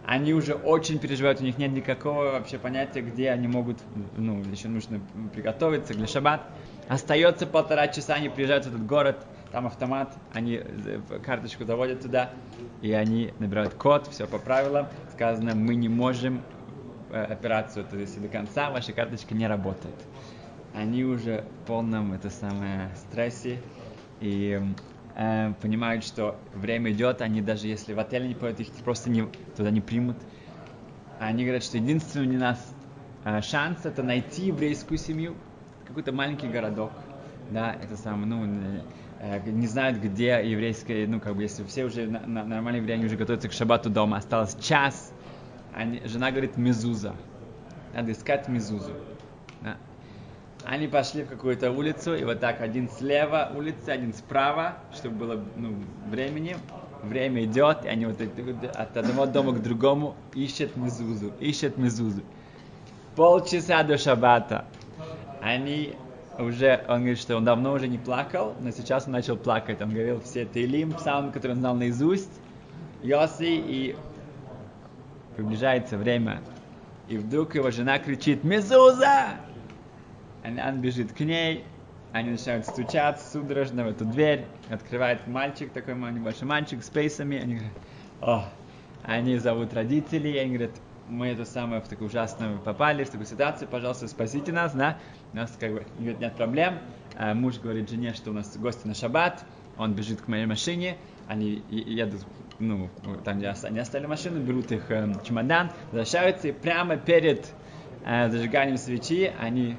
Они 0.07 0.35
уже 0.35 0.55
очень 0.55 0.99
переживают, 0.99 1.41
у 1.41 1.45
них 1.45 1.57
нет 1.57 1.73
никакого 1.73 2.33
вообще 2.33 2.59
понятия, 2.59 3.01
где 3.01 3.31
они 3.31 3.49
могут, 3.49 3.79
ну, 4.17 4.43
еще 4.51 4.69
нужно 4.69 5.01
приготовиться 5.35 5.95
для 5.95 6.07
шаббат. 6.07 6.43
Остается 6.89 7.47
полтора 7.47 7.89
часа, 7.89 8.15
они 8.15 8.29
приезжают 8.29 8.67
в 8.67 8.69
этот 8.69 8.85
город, 8.85 9.25
там 9.51 9.67
автомат, 9.67 10.13
они 10.33 10.61
э, 10.63 11.01
карточку 11.25 11.65
заводят 11.65 12.03
туда, 12.03 12.31
и 12.83 12.93
они 12.93 13.33
набирают 13.39 13.75
код, 13.75 14.07
все 14.09 14.27
по 14.27 14.39
правилам. 14.39 14.89
Сказано, 15.13 15.55
мы 15.55 15.75
не 15.75 15.89
можем 15.89 16.43
э, 17.11 17.23
операцию, 17.25 17.87
то 17.91 17.97
есть 17.97 18.21
до 18.21 18.29
конца 18.29 18.71
ваша 18.71 18.93
карточка 18.93 19.35
не 19.35 19.47
работает 19.47 19.95
они 20.75 21.05
уже 21.05 21.45
в 21.63 21.67
полном 21.67 22.13
это 22.13 22.31
самое 22.31 22.91
стрессе 22.97 23.61
и 24.21 24.61
э, 25.15 25.53
понимают, 25.61 26.05
что 26.05 26.39
время 26.55 26.93
идет, 26.93 27.21
они 27.21 27.41
даже 27.41 27.67
если 27.67 27.93
в 27.93 27.99
отеле 27.99 28.29
не 28.29 28.35
поют, 28.35 28.61
их 28.61 28.69
просто 28.85 29.11
не, 29.11 29.27
туда 29.57 29.71
не 29.71 29.81
примут. 29.81 30.17
Они 31.19 31.45
говорят, 31.45 31.63
что 31.63 31.79
единственный 31.79 32.37
у 32.37 32.39
нас 32.39 32.75
э, 33.25 33.41
шанс 33.43 33.85
это 33.85 34.03
найти 34.03 34.47
еврейскую 34.47 34.99
семью, 34.99 35.37
какой-то 35.87 36.13
маленький 36.13 36.49
городок, 36.49 36.93
да, 37.51 37.77
это 37.83 37.97
самое, 37.97 38.27
ну, 38.27 38.47
э, 39.21 39.51
не 39.51 39.67
знают, 39.67 39.99
где 39.99 40.41
еврейская, 40.45 41.07
ну, 41.07 41.21
как 41.21 41.37
бы, 41.37 41.43
если 41.43 41.65
все 41.65 41.85
уже 41.85 42.07
на, 42.07 42.21
на, 42.21 42.45
нормальные 42.45 42.83
евреи, 42.83 43.05
уже 43.05 43.17
готовятся 43.17 43.49
к 43.49 43.53
шабату 43.53 43.91
дома, 43.91 44.17
осталось 44.17 44.57
час, 44.61 45.13
они, 45.75 46.03
жена 46.05 46.31
говорит, 46.31 46.57
мезуза, 46.57 47.15
надо 47.93 48.13
искать 48.13 48.49
мезузу. 48.49 48.93
Они 50.65 50.89
пошли 50.89 51.25
в 51.25 51.29
какую-то 51.29 51.71
улицу, 51.71 52.15
и 52.15 52.25
вот 52.25 52.41
так 52.41 52.61
один 52.63 52.89
слева 52.89 53.53
улицы, 53.55 53.91
один 53.91 54.15
справа, 54.15 54.79
чтобы 54.95 55.17
было 55.17 55.45
ну, 55.57 55.75
времени. 56.09 56.57
Время 57.03 57.45
идет, 57.45 57.85
и 57.85 57.89
они 57.89 58.07
вот 58.07 58.19
от 58.21 58.97
одного 58.97 59.27
дома 59.27 59.53
к 59.53 59.63
другому 59.63 60.17
ищут 60.35 60.75
мезузу, 60.77 61.33
ищут 61.39 61.77
мезузу. 61.77 62.23
Полчаса 63.15 63.83
до 63.83 63.99
шабата. 63.99 64.65
Они 65.43 65.95
уже, 66.39 66.83
он 66.89 67.01
говорит, 67.01 67.19
что 67.19 67.37
он 67.37 67.45
давно 67.45 67.75
уже 67.75 67.89
не 67.89 67.99
плакал, 67.99 68.55
но 68.61 68.71
сейчас 68.71 69.05
он 69.07 69.13
начал 69.13 69.37
плакать. 69.37 69.83
Он 69.83 69.91
говорил 69.91 70.23
все 70.23 70.47
Тейлим, 70.47 70.93
псалмы, 70.93 71.31
которые 71.31 71.57
он 71.57 71.61
знал 71.61 71.75
наизусть, 71.75 72.41
Йоси, 73.03 73.45
и 73.45 73.97
приближается 75.37 75.99
время. 75.99 76.41
И 77.09 77.19
вдруг 77.19 77.55
его 77.55 77.71
жена 77.71 77.99
кричит 77.99 78.45
«Мезуза!» 78.45 79.37
Он 80.45 80.81
бежит 80.81 81.13
к 81.13 81.21
ней, 81.21 81.65
они 82.13 82.31
начинают 82.31 82.67
стучать 82.67 83.21
судорожно 83.21 83.85
в 83.85 83.89
эту 83.89 84.05
дверь, 84.05 84.45
открывает 84.71 85.27
мальчик, 85.27 85.73
такой 85.73 85.95
небольшой 85.95 86.47
мальчик 86.47 86.85
с 86.85 86.89
пейсами, 86.89 87.39
они 87.39 87.55
говорят, 87.55 87.75
о, 88.21 88.49
они 89.03 89.39
зовут 89.39 89.75
родителей, 89.75 90.39
они 90.39 90.57
говорят, 90.57 90.71
мы 91.09 91.29
это 91.29 91.45
самое 91.45 91.81
в 91.83 91.89
такую 91.89 92.09
ужасную 92.09 92.59
попали, 92.61 93.05
в 93.05 93.11
такую 93.11 93.27
ситуацию, 93.27 93.69
пожалуйста, 93.69 94.07
спасите 94.07 94.53
нас, 94.53 94.73
да, 94.75 94.99
у 95.33 95.37
нас 95.37 95.57
как 95.59 95.73
бы 95.73 95.87
говорит, 95.99 96.21
нет 96.21 96.37
проблем, 96.37 96.79
а 97.17 97.35
муж 97.35 97.59
говорит 97.59 97.91
жене, 97.91 98.15
что 98.15 98.31
у 98.31 98.33
нас 98.33 98.57
гости 98.57 98.87
на 98.87 98.95
шаббат, 98.95 99.45
он 99.77 99.95
бежит 99.95 100.21
к 100.21 100.29
моей 100.29 100.47
машине, 100.47 100.97
они 101.27 101.63
едут, 101.71 102.25
ну, 102.59 102.91
там, 103.25 103.39
где 103.39 103.49
они 103.49 103.79
оставили 103.79 104.07
машину, 104.07 104.41
берут 104.41 104.71
их 104.71 104.91
э, 104.91 105.13
чемодан, 105.27 105.71
возвращаются, 105.91 106.49
и 106.49 106.53
прямо 106.53 106.97
перед 106.97 107.53
э, 108.05 108.31
зажиганием 108.31 108.77
свечи 108.77 109.33
они 109.41 109.77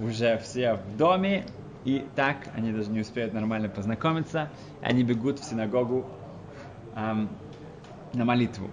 уже 0.00 0.38
все 0.38 0.74
в 0.74 0.96
доме, 0.96 1.44
и 1.84 2.06
так 2.14 2.48
они 2.54 2.72
даже 2.72 2.90
не 2.90 3.00
успеют 3.00 3.32
нормально 3.32 3.68
познакомиться, 3.68 4.50
они 4.80 5.02
бегут 5.02 5.38
в 5.38 5.44
синагогу 5.44 6.04
эм, 6.96 7.28
на 8.12 8.24
молитву. 8.24 8.68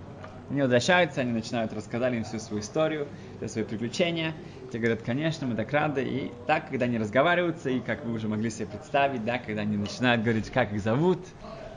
Они 0.50 0.62
возвращаются, 0.62 1.22
они 1.22 1.32
начинают 1.32 1.74
рассказать 1.74 2.14
им 2.14 2.24
всю 2.24 2.40
свою 2.40 2.62
историю, 2.62 3.08
все 3.38 3.48
свои 3.48 3.64
приключения. 3.64 4.34
Те 4.72 4.80
говорят, 4.80 5.02
конечно, 5.02 5.48
мы 5.48 5.56
так 5.56 5.72
рады. 5.72 6.04
И 6.04 6.32
так, 6.46 6.70
когда 6.70 6.86
они 6.86 6.98
разговариваются, 6.98 7.70
и 7.70 7.80
как 7.80 8.04
вы 8.06 8.14
уже 8.14 8.28
могли 8.28 8.50
себе 8.50 8.68
представить, 8.68 9.24
да, 9.24 9.38
когда 9.38 9.62
они 9.62 9.78
начинают 9.78 10.22
говорить, 10.24 10.50
как 10.50 10.74
их 10.74 10.82
зовут, 10.82 11.20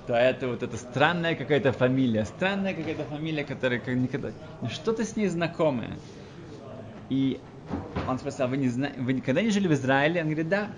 то 0.06 0.14
это 0.14 0.48
вот 0.48 0.62
эта 0.62 0.76
странная 0.76 1.34
какая-то 1.34 1.72
фамилия, 1.72 2.24
странная 2.24 2.74
какая-то 2.74 3.04
фамилия, 3.04 3.44
которая 3.44 3.78
как 3.78 3.94
никогда, 3.94 4.30
ну, 4.60 4.68
что-то 4.68 5.04
с 5.04 5.16
ней 5.16 5.28
знакомое. 5.28 5.90
И 7.08 7.40
он 8.08 8.18
спросил, 8.18 8.46
вы, 8.48 8.56
не 8.56 8.68
зна... 8.68 8.90
вы 8.98 9.12
никогда 9.14 9.42
не 9.42 9.50
жили 9.50 9.68
в 9.68 9.72
Израиле? 9.72 10.20
Он 10.20 10.26
говорит, 10.26 10.48
да. 10.48 10.68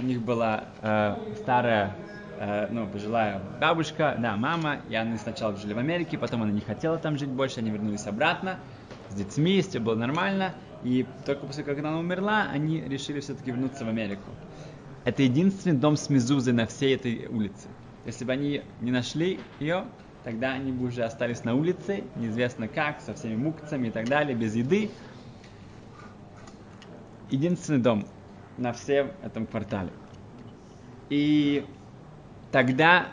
У 0.00 0.04
них 0.04 0.22
была 0.22 0.64
э, 0.80 1.16
старая 1.42 1.96
э, 2.38 2.68
ну, 2.70 2.86
пожилая 2.86 3.40
бабушка, 3.60 4.16
да, 4.18 4.36
мама, 4.36 4.78
и 4.88 4.94
они 4.94 5.16
сначала 5.18 5.56
жили 5.56 5.72
в 5.72 5.78
Америке, 5.78 6.18
потом 6.18 6.42
она 6.42 6.52
не 6.52 6.60
хотела 6.60 6.98
там 6.98 7.18
жить 7.18 7.28
больше, 7.28 7.60
они 7.60 7.70
вернулись 7.70 8.06
обратно 8.06 8.58
с 9.08 9.14
детьми, 9.14 9.60
все 9.62 9.80
было 9.80 9.94
нормально, 9.94 10.54
и 10.84 11.06
только 11.26 11.46
после 11.46 11.64
как 11.64 11.78
она 11.78 11.98
умерла, 11.98 12.46
они 12.52 12.80
решили 12.80 13.20
все-таки 13.20 13.50
вернуться 13.50 13.84
в 13.84 13.88
Америку. 13.88 14.30
Это 15.04 15.22
единственный 15.22 15.76
дом 15.76 15.96
с 15.96 16.10
мезузой 16.10 16.52
на 16.52 16.66
всей 16.66 16.94
этой 16.94 17.26
улице. 17.26 17.68
Если 18.04 18.24
бы 18.24 18.32
они 18.32 18.62
не 18.80 18.90
нашли 18.90 19.40
ее, 19.58 19.84
тогда 20.24 20.52
они 20.52 20.72
бы 20.72 20.86
уже 20.86 21.02
остались 21.04 21.44
на 21.44 21.54
улице, 21.54 22.04
неизвестно 22.16 22.68
как, 22.68 23.00
со 23.00 23.14
всеми 23.14 23.36
мукцами 23.36 23.88
и 23.88 23.90
так 23.90 24.08
далее, 24.08 24.36
без 24.36 24.54
еды. 24.54 24.90
Единственный 27.30 27.78
дом 27.78 28.06
на 28.56 28.72
всем 28.72 29.12
этом 29.22 29.46
квартале. 29.46 29.90
И 31.10 31.64
тогда 32.50 33.08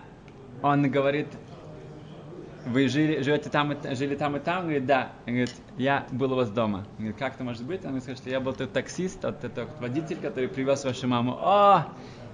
он 0.62 0.90
говорит, 0.90 1.28
вы 2.66 2.88
жили, 2.88 3.22
живете 3.22 3.50
там, 3.50 3.72
и, 3.74 3.96
жили 3.96 4.16
там 4.16 4.36
и 4.38 4.40
там? 4.40 4.60
Он 4.60 4.64
говорит, 4.64 4.86
да. 4.86 5.12
Он 5.28 5.34
говорит, 5.34 5.56
я 5.78 6.06
был 6.12 6.34
у 6.34 6.36
вас 6.36 6.50
дома. 6.50 6.80
Он 6.80 6.86
говорит, 6.98 7.18
как 7.18 7.36
это 7.36 7.44
может 7.44 7.64
быть? 7.64 7.86
Он 7.86 7.98
говорит, 7.98 8.18
что 8.18 8.30
я 8.30 8.40
был 8.40 8.54
тот 8.54 8.74
таксист, 8.74 9.22
тот, 9.22 9.40
тот, 9.40 9.70
водитель, 9.80 10.18
который 10.18 10.50
привез 10.50 10.84
вашу 10.84 11.08
маму. 11.08 11.38
О, 11.40 11.86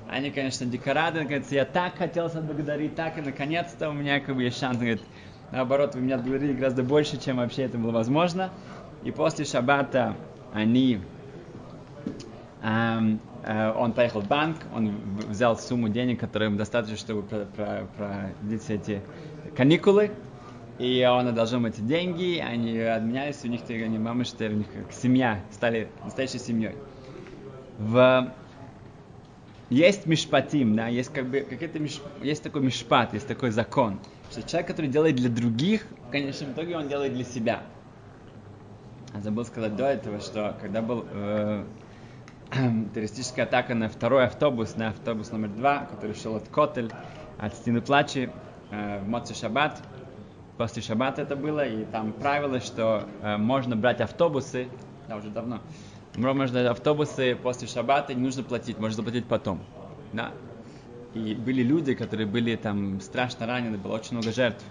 они, 0.10 0.32
конечно, 0.32 0.66
дико 0.66 0.94
рады. 0.94 1.20
Он 1.20 1.26
говорит, 1.26 1.52
я 1.52 1.66
так 1.66 1.96
хотел 1.96 2.26
отблагодарить, 2.28 2.96
так, 2.96 3.18
и 3.18 3.22
наконец-то 3.22 3.90
у 3.90 3.94
меня 3.94 4.20
как 4.20 4.36
бы 4.36 4.44
есть 4.44 4.60
шанс. 4.60 4.76
Он 4.76 4.82
говорит, 4.82 5.02
наоборот, 5.52 5.96
вы 5.96 6.02
меня 6.02 6.16
отблагодарили 6.16 6.54
гораздо 6.54 6.84
больше, 6.84 7.20
чем 7.20 7.38
вообще 7.38 7.64
это 7.64 7.78
было 7.78 7.92
возможно. 7.92 8.52
И 9.04 9.12
после 9.12 9.46
шаббата 9.46 10.16
они 10.54 11.02
он 12.63 13.93
поехал 13.93 14.22
в 14.22 14.27
банк, 14.27 14.58
он 14.75 14.96
взял 15.27 15.58
сумму 15.58 15.89
денег, 15.89 16.20
которая 16.20 16.50
ему 16.50 16.58
достаточно, 16.58 16.98
чтобы 16.98 17.24
продлить 17.24 18.70
эти 18.70 19.01
каникулы, 19.55 20.12
и 20.77 21.08
он 21.10 21.27
одолжил 21.27 21.65
эти 21.65 21.81
деньги, 21.81 22.38
они 22.38 22.79
обменялись, 22.79 23.43
у 23.43 23.48
них 23.48 23.62
они 23.67 23.98
мамы, 23.98 24.25
что 24.25 24.46
у 24.46 24.51
них 24.51 24.67
как 24.72 24.91
семья, 24.91 25.43
стали 25.51 25.88
настоящей 26.03 26.39
семьей. 26.39 26.75
В... 27.77 28.31
Есть 29.70 30.05
мишпатим, 30.05 30.75
да, 30.75 30.88
есть 30.88 31.13
как 31.13 31.27
бы 31.27 31.41
какой-то 31.41 31.79
миш... 31.79 32.01
есть 32.22 32.43
такой 32.43 32.62
мишпат, 32.62 33.13
есть 33.13 33.27
такой 33.27 33.51
закон, 33.51 34.00
что 34.29 34.43
человек, 34.43 34.67
который 34.67 34.88
делает 34.88 35.15
для 35.15 35.29
других, 35.29 35.88
в 36.08 36.12
конечном 36.12 36.51
итоге 36.51 36.77
он 36.77 36.89
делает 36.89 37.13
для 37.13 37.24
себя. 37.24 37.63
Я 39.13 39.22
забыл 39.22 39.46
сказать 39.46 39.75
до 39.75 39.86
этого, 39.86 40.20
что 40.20 40.58
когда 40.62 40.81
был 40.81 41.05
э, 41.12 41.63
террористическая 42.51 43.46
атака 43.46 43.75
на 43.75 43.88
второй 43.88 44.25
автобус, 44.25 44.75
на 44.75 44.89
автобус 44.89 45.31
номер 45.31 45.50
два, 45.50 45.86
который 45.86 46.15
шел 46.15 46.36
от 46.36 46.48
Котель, 46.50 46.91
от 47.38 47.53
Стены 47.53 47.81
Плачи, 47.81 48.29
э, 48.72 49.00
в 49.00 49.08
Моци 49.08 49.34
Шаббат. 49.34 49.81
После 50.58 50.81
Шаббата 50.81 51.22
это 51.22 51.36
было, 51.36 51.65
и 51.65 51.86
там 51.86 52.12
правило, 52.12 52.60
что 52.60 53.08
э, 53.22 53.38
можно 53.38 53.75
брать 53.75 54.01
автобусы, 54.01 54.67
да, 55.08 55.15
уже 55.15 55.29
давно, 55.29 55.62
можно 56.15 56.70
автобусы 56.70 57.38
после 57.41 57.67
Шаббата, 57.67 58.13
не 58.13 58.22
нужно 58.22 58.43
платить, 58.43 58.77
можно 58.79 58.98
заплатить 58.98 59.25
потом. 59.25 59.60
Да? 60.12 60.31
И 61.13 61.34
были 61.34 61.63
люди, 61.63 61.93
которые 61.93 62.27
были 62.27 62.55
там 62.58 63.00
страшно 63.00 63.48
ранены, 63.48 63.77
было 63.77 63.96
очень 63.96 64.13
много 64.13 64.31
жертв. 64.31 64.63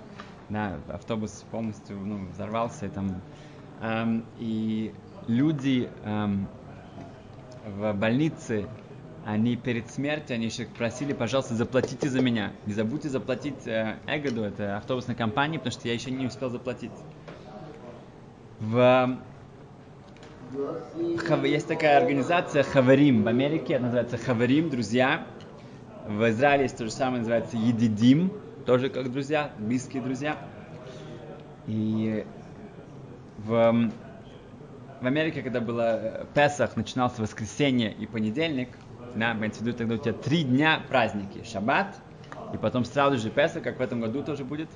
Да, 0.50 0.78
автобус 0.88 1.44
полностью 1.50 1.96
ну, 1.96 2.26
взорвался, 2.32 2.86
и 2.86 2.88
там 2.88 3.22
эм, 3.80 4.24
и 4.38 4.92
люди 5.28 5.88
эм, 6.04 6.48
в 7.66 7.92
больнице 7.92 8.66
они 9.24 9.56
перед 9.56 9.90
смертью, 9.90 10.34
они 10.34 10.46
еще 10.46 10.64
просили, 10.64 11.12
пожалуйста, 11.12 11.54
заплатите 11.54 12.08
за 12.08 12.20
меня. 12.20 12.52
Не 12.66 12.72
забудьте 12.72 13.08
заплатить 13.08 13.66
э, 13.66 13.96
Эгоду, 14.06 14.42
это 14.42 14.78
автобусной 14.78 15.14
компании, 15.14 15.58
потому 15.58 15.72
что 15.72 15.86
я 15.88 15.94
еще 15.94 16.10
не 16.10 16.26
успел 16.26 16.48
заплатить. 16.48 16.92
В... 18.60 19.18
Есть 21.44 21.68
такая 21.68 21.98
организация 21.98 22.62
Хаварим 22.62 23.22
в 23.22 23.28
Америке, 23.28 23.74
это 23.74 23.84
называется 23.84 24.16
Хаварим, 24.16 24.70
друзья. 24.70 25.26
В 26.08 26.28
Израиле 26.30 26.64
есть 26.64 26.76
то 26.76 26.84
же 26.84 26.90
самое, 26.90 27.18
называется 27.18 27.56
Едидим, 27.56 28.32
тоже 28.66 28.88
как 28.88 29.12
друзья, 29.12 29.52
близкие 29.58 30.02
друзья. 30.02 30.38
И 31.66 32.26
в, 33.38 33.90
в 35.00 35.06
Америке, 35.06 35.42
когда 35.42 35.60
было 35.60 35.98
э, 36.00 36.24
Песах, 36.34 36.76
начинался 36.76 37.22
воскресенье 37.22 37.92
и 37.92 38.06
понедельник, 38.06 38.68
да, 39.14 39.32
имеется 39.32 39.64
тогда 39.72 39.94
у 39.94 39.98
тебя 39.98 40.12
три 40.12 40.44
дня 40.44 40.82
праздники. 40.88 41.42
Шаббат, 41.44 41.96
и 42.52 42.58
потом 42.58 42.84
сразу 42.84 43.16
же 43.18 43.30
Песах, 43.30 43.62
как 43.62 43.78
в 43.78 43.80
этом 43.80 44.00
году 44.00 44.22
тоже 44.22 44.44
будет, 44.44 44.68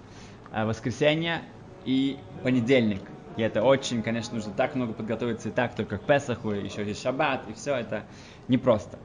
а, 0.51 0.67
воскресенье 0.67 1.43
и 1.85 2.19
понедельник. 2.43 3.03
И 3.37 3.43
это 3.43 3.63
очень, 3.63 4.03
конечно, 4.03 4.35
нужно 4.35 4.53
так 4.53 4.75
много 4.75 4.93
подготовиться 4.93 5.49
и 5.49 5.53
так, 5.53 5.75
только 5.75 5.99
к 5.99 6.03
Песаху, 6.03 6.53
еще 6.53 6.85
есть 6.85 7.03
Шаббат, 7.03 7.43
и 7.49 7.53
все 7.53 7.75
это 7.75 8.05
непросто. 8.49 8.99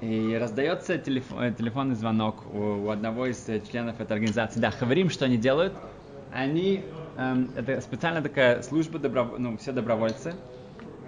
И 0.00 0.36
раздается 0.40 0.98
телефон, 0.98 1.42
э, 1.42 1.52
телефонный 1.52 1.94
звонок 1.94 2.42
у, 2.52 2.58
у 2.58 2.90
одного 2.90 3.26
из 3.26 3.48
э, 3.48 3.60
членов 3.60 4.00
этой 4.00 4.14
организации. 4.14 4.58
Да, 4.58 4.72
говорим, 4.80 5.10
что 5.10 5.26
они 5.26 5.36
делают. 5.36 5.74
Они, 6.32 6.82
эм, 7.16 7.50
это 7.54 7.80
специальная 7.82 8.22
такая 8.22 8.62
служба, 8.62 8.98
добро, 8.98 9.34
ну, 9.38 9.56
все 9.58 9.72
добровольцы, 9.72 10.34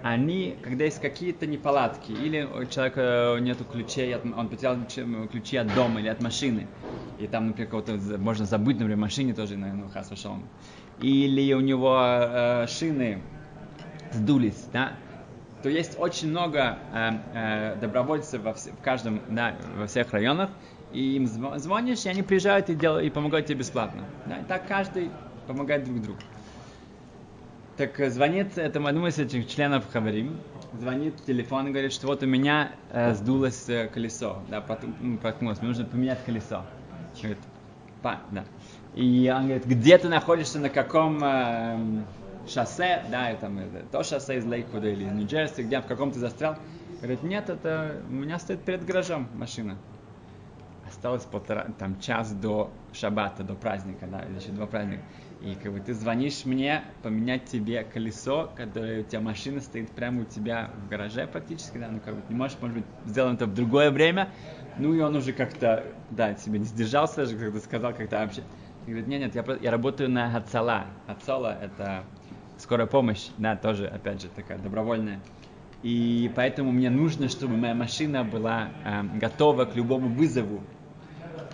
они, 0.03 0.55
когда 0.61 0.85
есть 0.85 0.99
какие-то 0.99 1.47
неполадки, 1.47 2.11
или 2.11 2.43
у 2.43 2.65
человека 2.65 3.37
нету 3.41 3.65
ключей, 3.65 4.15
он 4.15 4.47
потерял 4.49 4.77
ключи 5.27 5.57
от 5.57 5.73
дома 5.73 5.99
или 5.99 6.07
от 6.09 6.21
машины, 6.21 6.67
и 7.17 7.25
там, 7.25 7.47
например, 7.47 7.71
кого-то 7.71 7.97
можно 8.19 8.45
забыть, 8.45 8.75
например, 8.77 8.97
в 8.97 9.01
машине 9.01 9.33
тоже, 9.33 9.57
ну, 9.57 9.89
хас 9.89 10.11
вошел, 10.11 10.37
или 10.99 11.53
у 11.53 11.59
него 11.61 11.99
э, 11.99 12.67
шины 12.67 13.23
сдулись, 14.11 14.67
да, 14.71 14.93
то 15.63 15.69
есть 15.69 15.97
очень 15.97 16.29
много 16.29 16.77
э, 16.93 17.11
э, 17.33 17.75
добровольцев 17.81 18.43
во 18.43 18.53
в 18.53 18.81
каждом, 18.83 19.21
да, 19.27 19.55
во 19.75 19.87
всех 19.87 20.11
районах, 20.13 20.51
и 20.91 21.15
им 21.15 21.27
звонишь, 21.27 22.05
и 22.05 22.09
они 22.09 22.23
приезжают 22.23 22.69
и, 22.69 22.75
делают, 22.75 23.05
и 23.05 23.09
помогают 23.09 23.47
тебе 23.47 23.59
бесплатно. 23.59 24.03
Да, 24.25 24.37
и 24.37 24.43
так 24.45 24.67
каждый 24.67 25.11
помогает 25.47 25.83
друг 25.83 26.01
другу. 26.01 26.19
Так 27.77 27.99
э, 27.99 28.09
звонит 28.09 28.57
этому 28.57 28.87
одному 28.87 29.07
из 29.07 29.19
этих 29.19 29.47
членов 29.47 29.83
Хаварим, 29.91 30.39
звонит 30.79 31.15
телефон 31.25 31.67
и 31.67 31.71
говорит, 31.71 31.91
что 31.91 32.07
вот 32.07 32.23
у 32.23 32.25
меня 32.25 32.71
э, 32.91 33.13
сдулось 33.13 33.67
э, 33.67 33.87
колесо, 33.87 34.41
да, 34.49 34.61
проткнулось, 34.61 35.59
мне 35.59 35.69
нужно 35.69 35.85
поменять 35.85 36.23
колесо. 36.25 36.65
Говорит, 37.17 37.39
па, 38.01 38.21
да. 38.31 38.45
И 38.93 39.31
он 39.35 39.43
говорит, 39.43 39.65
где 39.65 39.97
ты 39.97 40.07
находишься, 40.07 40.59
на 40.59 40.69
каком 40.69 41.21
э, 41.21 41.77
шоссе, 42.47 43.03
да, 43.11 43.31
и 43.31 43.37
там, 43.37 43.59
это, 43.59 43.85
то 43.91 44.03
шоссе 44.03 44.37
из 44.37 44.45
Лейквуда 44.45 44.87
или 44.87 45.03
Нью-Джерси, 45.03 45.63
где, 45.63 45.81
в 45.81 45.85
каком 45.85 46.11
ты 46.11 46.19
застрял. 46.19 46.57
Говорит, 47.01 47.23
нет, 47.23 47.49
это 47.49 48.01
у 48.07 48.13
меня 48.13 48.39
стоит 48.39 48.61
перед 48.61 48.85
гаражом 48.85 49.27
машина. 49.35 49.77
Осталось 51.05 51.25
полтора, 51.25 51.67
там, 51.77 51.99
час 51.99 52.31
до 52.31 52.71
шаббата, 52.91 53.43
до 53.43 53.53
праздника, 53.53 54.07
да, 54.07 54.21
или 54.21 54.39
еще 54.39 54.49
два 54.49 54.65
праздника. 54.65 55.03
И 55.43 55.53
как 55.53 55.71
бы 55.71 55.79
ты 55.79 55.93
звонишь 55.93 56.45
мне 56.45 56.81
поменять 57.03 57.45
тебе 57.45 57.83
колесо, 57.83 58.49
которое 58.55 59.01
у 59.01 59.03
тебя 59.03 59.21
машина 59.21 59.61
стоит 59.61 59.91
прямо 59.91 60.23
у 60.23 60.25
тебя 60.25 60.71
в 60.75 60.89
гараже 60.89 61.27
практически, 61.27 61.77
да, 61.77 61.89
ну 61.91 61.99
как 62.03 62.15
бы 62.15 62.23
не 62.27 62.33
можешь, 62.33 62.57
может 62.59 62.77
быть, 62.77 62.85
сделать 63.05 63.35
это 63.35 63.45
в 63.45 63.53
другое 63.53 63.91
время, 63.91 64.29
ну 64.79 64.95
и 64.95 64.99
он 64.99 65.15
уже 65.15 65.31
как-то, 65.31 65.83
да, 66.09 66.33
себе 66.37 66.57
не 66.57 66.65
сдержался, 66.65 67.17
даже 67.17 67.37
как-то 67.37 67.59
сказал 67.59 67.93
как-то 67.93 68.17
вообще. 68.17 68.41
И 68.87 68.89
говорит, 68.89 69.07
нет, 69.07 69.21
нет, 69.21 69.35
я, 69.35 69.57
я 69.61 69.69
работаю 69.69 70.09
на 70.09 70.31
Хацала. 70.31 70.87
Хацала 71.05 71.55
это 71.61 72.03
скорая 72.57 72.87
помощь, 72.87 73.27
да, 73.37 73.55
тоже, 73.55 73.85
опять 73.85 74.23
же, 74.23 74.27
такая 74.29 74.57
добровольная. 74.57 75.19
И 75.83 76.31
поэтому 76.35 76.71
мне 76.71 76.89
нужно, 76.89 77.29
чтобы 77.29 77.57
моя 77.57 77.75
машина 77.75 78.23
была 78.23 78.69
э, 78.83 79.03
готова 79.19 79.65
к 79.65 79.75
любому 79.75 80.09
вызову 80.09 80.63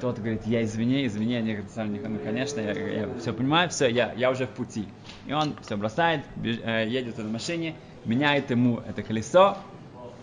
тот 0.01 0.17
говорит, 0.17 0.41
я 0.45 0.63
извини, 0.63 1.05
извини, 1.05 1.35
они 1.35 1.51
говорят, 1.53 1.71
сам, 1.71 1.93
ну, 1.93 2.19
конечно, 2.23 2.59
я, 2.59 2.73
я 2.73 3.09
все 3.19 3.31
понимаю, 3.33 3.69
все, 3.69 3.87
я, 3.87 4.11
я 4.13 4.31
уже 4.31 4.47
в 4.47 4.49
пути. 4.49 4.87
И 5.27 5.33
он 5.33 5.55
все 5.61 5.77
бросает, 5.77 6.25
беж, 6.35 6.57
э, 6.63 6.87
едет 6.89 7.17
на 7.19 7.29
машине, 7.29 7.75
меняет 8.03 8.49
ему 8.49 8.79
это 8.79 9.03
колесо 9.03 9.57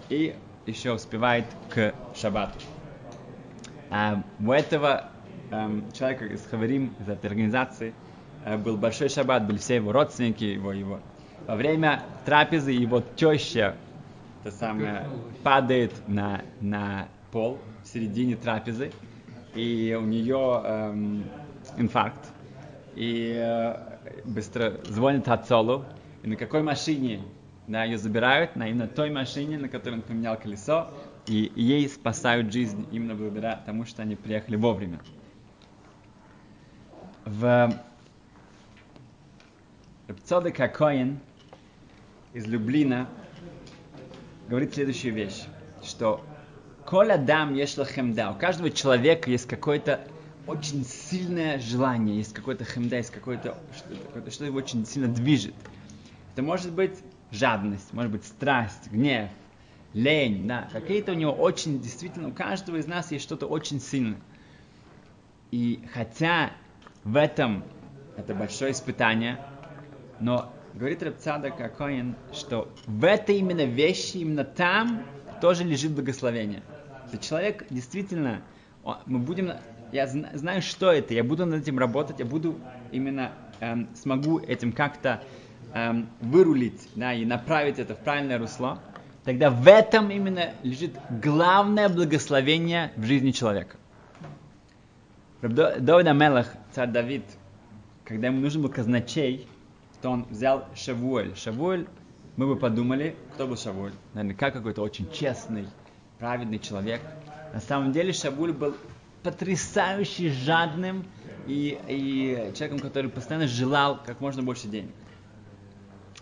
и 0.09 0.35
еще 0.67 0.93
успевает 0.93 1.45
к 1.71 1.95
шабату. 2.15 2.59
А 3.91 4.23
у 4.45 4.51
этого 4.51 5.11
э, 5.51 5.81
человека 5.97 6.27
из 6.27 6.45
Хаварим, 6.45 6.93
из 7.01 7.09
этой 7.09 7.27
организации, 7.27 7.95
э, 8.45 8.59
был 8.59 8.77
большой 8.77 9.09
шаббат, 9.09 9.47
были 9.47 9.59
все 9.59 9.77
его 9.77 9.93
родственники, 9.93 10.45
его, 10.45 10.73
его. 10.73 11.01
Во 11.47 11.55
время 11.55 12.03
трапезы 12.27 12.73
его 12.73 13.01
теща, 13.01 13.77
то 14.43 14.51
самое, 14.51 15.07
падает 15.45 15.93
на, 16.09 16.43
на 16.61 17.09
пол 17.31 17.59
в 17.85 17.89
середине 17.89 18.35
трапезы, 18.37 18.91
и 19.59 19.95
у 19.95 20.03
нее 20.03 20.63
эм, 20.65 21.25
инфаркт, 21.77 22.31
и 22.95 23.35
э, 23.37 24.23
быстро 24.25 24.81
звонит 24.85 25.27
Ацолу, 25.27 25.85
и 26.23 26.29
на 26.29 26.37
какой 26.37 26.63
машине? 26.63 27.23
Да, 27.67 27.83
ее 27.83 27.99
забирают 27.99 28.55
на 28.55 28.69
именно 28.69 28.87
той 28.87 29.11
машине, 29.11 29.59
на 29.59 29.69
которой 29.69 29.95
он 29.95 30.03
поменял 30.03 30.39
колесо, 30.39 30.89
и 31.27 31.53
ей 31.57 31.89
спасают 31.89 32.53
жизнь 32.53 32.87
именно 32.93 33.17
благодаря 33.17 33.61
тому, 33.67 33.85
что 33.85 34.03
они 34.03 34.15
приехали 34.15 34.55
вовремя. 34.55 35.01
В 37.25 37.75
Цодек 40.25 40.61
Акоин 40.61 41.19
из 42.33 42.47
Люблина 42.47 43.09
говорит 44.49 44.73
следующую 44.73 45.15
вещь, 45.15 45.45
что 45.83 46.25
Коля 46.89 47.19
дам 47.19 47.55
ешла 47.55 47.85
хемда. 47.85 48.31
У 48.31 48.35
каждого 48.37 48.71
человека 48.71 49.31
есть 49.31 49.47
какое-то 49.47 50.01
очень 50.47 50.87
сильное 50.87 51.59
желание, 51.59 52.17
есть 52.17 52.33
какое-то 52.33 52.65
хемда, 52.65 52.97
есть 52.97 53.11
какое-то 53.11 53.59
что, 53.77 54.31
что 54.31 54.47
его 54.47 54.57
очень 54.57 54.87
сильно 54.87 55.07
движет. 55.07 55.53
Это 56.33 56.41
может 56.41 56.73
быть 56.73 56.99
жадность, 57.31 57.93
может 57.93 58.11
быть 58.11 58.25
страсть, 58.25 58.91
гнев, 58.91 59.29
лень, 59.93 60.49
да, 60.49 60.67
какие-то 60.73 61.13
у 61.13 61.15
него 61.15 61.33
очень, 61.33 61.79
действительно, 61.79 62.29
у 62.29 62.33
каждого 62.33 62.77
из 62.77 62.87
нас 62.87 63.13
есть 63.13 63.23
что-то 63.23 63.45
очень 63.45 63.83
сильное. 63.83 64.21
И 65.51 65.85
хотя 65.93 66.53
в 67.05 67.17
этом 67.17 67.65
это 68.17 68.35
большое 68.35 68.73
испытание, 68.73 69.39
но 70.21 70.51
говорит 70.73 71.03
Рабцада 71.03 71.51
Кокоин, 71.51 72.17
что 72.33 72.73
в 72.87 73.05
этой 73.05 73.37
именно 73.37 73.67
вещи, 73.67 74.17
именно 74.17 74.45
там 74.45 75.05
тоже 75.43 75.65
лежит 75.65 75.93
благословение. 75.93 76.63
Если 77.11 77.27
человек 77.27 77.65
действительно, 77.71 78.43
мы 79.07 79.19
будем, 79.19 79.53
я 79.93 80.07
знаю, 80.07 80.61
что 80.61 80.93
это, 80.93 81.15
я 81.15 81.25
буду 81.25 81.47
над 81.47 81.63
этим 81.63 81.79
работать, 81.79 82.19
я 82.19 82.27
буду 82.27 82.57
именно 82.93 83.33
эм, 83.61 83.89
смогу 83.95 84.41
этим 84.41 84.73
как-то 84.73 85.23
эм, 85.73 86.07
вырулить, 86.21 86.91
да, 86.97 87.15
и 87.15 87.25
направить 87.25 87.79
это 87.79 87.95
в 87.95 87.99
правильное 87.99 88.39
русло, 88.39 88.79
тогда 89.25 89.49
в 89.49 89.67
этом 89.67 90.11
именно 90.11 90.51
лежит 90.63 90.93
главное 91.09 91.89
благословение 91.89 92.93
в 92.97 93.05
жизни 93.05 93.31
человека. 93.31 93.77
Давид 95.41 96.09
Амелах, 96.09 96.53
царь 96.75 96.91
Давид, 96.91 97.25
когда 98.05 98.27
ему 98.27 98.41
нужен 98.41 98.61
был 98.61 98.69
казначей, 98.69 99.49
то 100.03 100.11
он 100.11 100.27
взял 100.29 100.67
Шавуэль. 100.75 101.35
Шавуэль, 101.37 101.87
мы 102.37 102.49
бы 102.49 102.57
подумали, 102.57 103.17
кто 103.33 103.47
был 103.47 103.57
Шавуэль? 103.57 103.95
Наверняка 104.13 104.51
какой-то 104.51 104.83
очень 104.83 105.11
честный, 105.11 105.69
праведный 106.19 106.59
человек. 106.59 107.01
На 107.53 107.61
самом 107.61 107.93
деле 107.93 108.13
Шавуэль 108.13 108.53
был 108.53 108.77
потрясающе 109.23 110.31
жадным 110.31 111.05
и, 111.47 111.79
и 111.89 112.53
человеком, 112.55 112.79
который 112.79 113.11
постоянно 113.11 113.49
желал 113.49 114.03
как 114.05 114.21
можно 114.21 114.43
больше 114.43 114.69
денег. 114.69 114.95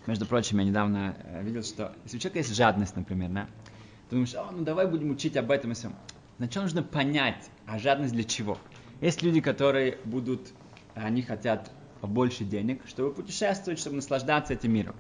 Между 0.06 0.24
прочим, 0.24 0.58
я 0.58 0.64
недавно 0.64 1.16
э, 1.24 1.42
видел, 1.42 1.64
что 1.64 1.92
если 2.04 2.16
у 2.16 2.20
человека 2.20 2.38
есть 2.38 2.54
жадность, 2.54 2.94
например, 2.94 3.30
да, 3.30 3.46
ты 4.08 4.16
думаешь, 4.16 4.34
О, 4.34 4.50
ну 4.52 4.62
давай 4.62 4.86
будем 4.86 5.10
учить 5.10 5.36
об 5.36 5.50
этом 5.50 5.72
и 5.72 5.74
всем. 5.74 5.94
Сначала 6.36 6.64
нужно 6.64 6.82
понять, 6.82 7.50
а 7.66 7.78
жадность 7.78 8.12
для 8.12 8.22
чего. 8.22 8.56
Есть 9.00 9.22
люди, 9.22 9.40
которые 9.40 9.98
будут, 10.04 10.52
они 10.94 11.22
хотят 11.22 11.70
побольше 12.00 12.44
денег, 12.44 12.82
чтобы 12.86 13.12
путешествовать, 13.12 13.80
чтобы 13.80 13.96
наслаждаться 13.96 14.52
этим 14.52 14.72
миром. 14.72 14.94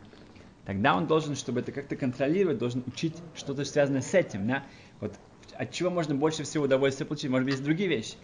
Тогда 0.66 0.96
он 0.96 1.06
должен, 1.06 1.36
чтобы 1.36 1.60
это 1.60 1.72
как-то 1.72 1.96
контролировать, 1.96 2.58
должен 2.58 2.82
учить 2.86 3.14
что-то 3.34 3.64
связанное 3.64 4.02
с 4.02 4.12
этим. 4.14 4.46
Да? 4.48 4.64
Вот 5.00 5.14
от 5.54 5.70
чего 5.72 5.90
можно 5.90 6.14
больше 6.14 6.42
всего 6.42 6.64
удовольствия 6.64 7.06
получить, 7.06 7.30
может 7.30 7.44
быть, 7.44 7.54
есть 7.54 7.64
другие 7.64 7.88
вещи. 7.88 8.14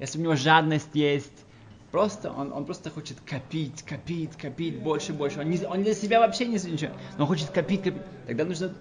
Если 0.00 0.18
у 0.18 0.22
него 0.22 0.34
жадность 0.34 0.94
есть, 0.94 1.44
Просто 1.92 2.32
он, 2.32 2.54
он 2.54 2.64
просто 2.64 2.88
хочет 2.88 3.20
копить, 3.20 3.82
копить, 3.82 4.34
копить, 4.38 4.78
больше, 4.78 5.12
больше. 5.12 5.40
Он, 5.40 5.50
не, 5.50 5.62
он 5.66 5.82
для 5.82 5.92
себя 5.92 6.20
вообще 6.20 6.46
не 6.46 6.54
ничего, 6.54 6.92
но 7.18 7.24
он 7.24 7.28
хочет 7.28 7.50
копить, 7.50 7.82
копить. 7.82 8.00
Тогда 8.26 8.46
нужно, 8.46 8.72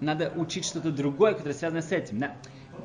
надо 0.00 0.32
учить 0.34 0.64
что-то 0.64 0.90
другое, 0.90 1.34
которое 1.34 1.52
связано 1.52 1.82
с 1.82 1.92
этим. 1.92 2.20
Да? 2.20 2.36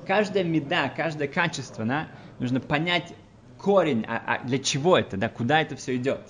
Каждая 0.05 0.43
меда, 0.43 0.89
каждое 0.89 1.29
качество, 1.29 1.85
да, 1.85 2.09
нужно 2.39 2.59
понять 2.59 3.13
корень, 3.57 4.03
а, 4.05 4.21
а 4.25 4.45
для 4.45 4.59
чего 4.59 4.97
это, 4.97 5.15
да, 5.15 5.29
куда 5.29 5.61
это 5.61 5.77
все 5.77 5.95
идет. 5.95 6.27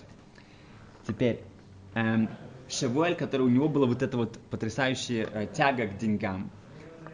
Теперь, 1.08 1.42
эм, 1.96 2.30
Шавуэль, 2.70 3.16
который 3.16 3.44
у 3.44 3.50
него 3.50 3.68
была 3.68 3.88
вот 3.88 4.02
эта 4.02 4.16
вот 4.18 4.38
потрясающая 4.50 5.28
э, 5.32 5.48
тяга 5.54 5.88
к 5.88 5.98
деньгам, 5.98 6.52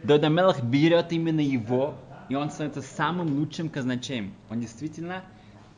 Додамелах 0.04 0.64
берет 0.64 1.12
именно 1.12 1.40
его, 1.40 1.96
и 2.30 2.36
он 2.36 2.52
становится 2.52 2.82
самым 2.82 3.40
лучшим 3.40 3.70
казначеем. 3.70 4.34
Он 4.50 4.60
действительно 4.60 5.24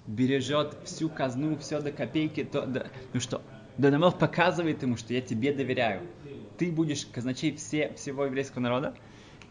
бережет 0.05 0.77
всю 0.85 1.09
казну, 1.09 1.57
все 1.57 1.81
до 1.81 1.91
копейки, 1.91 2.43
то, 2.43 2.65
до, 2.65 2.87
ну 3.13 3.19
что, 3.19 3.41
Данамелх 3.77 4.17
показывает 4.17 4.81
ему, 4.81 4.97
что 4.97 5.13
я 5.13 5.21
тебе 5.21 5.53
доверяю. 5.53 6.01
Ты 6.57 6.71
будешь 6.71 7.05
казначей 7.05 7.55
все, 7.55 7.93
всего 7.93 8.25
еврейского 8.25 8.61
народа. 8.61 8.95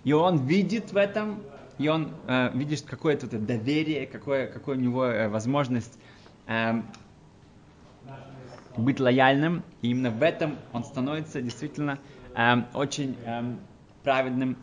И 0.05 0.13
он 0.13 0.47
видит 0.47 0.93
в 0.93 0.97
этом, 0.97 1.43
и 1.79 1.89
он 1.89 2.13
э, 2.27 2.51
видит 2.55 2.83
какое-то 2.83 3.27
доверие, 3.39 4.07
какое, 4.07 4.47
какое 4.47 4.77
у 4.77 4.81
него 4.81 5.05
э, 5.05 5.29
возможность 5.29 5.99
э, 6.47 6.83
быть 8.77 9.01
лояльным. 9.01 9.63
И 9.83 9.91
именно 9.91 10.11
в 10.11 10.23
этом 10.23 10.57
он 10.73 10.85
становится 10.85 11.41
действительно 11.41 11.99
э, 12.35 12.55
очень 12.75 13.17
э, 13.25 13.43
праведным 14.03 14.57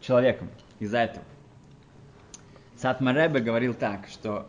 человеком 0.00 0.48
из-за 0.78 0.98
этого. 0.98 1.24
Сатмаребе 2.76 3.40
говорил 3.40 3.74
так, 3.74 4.08
что 4.08 4.48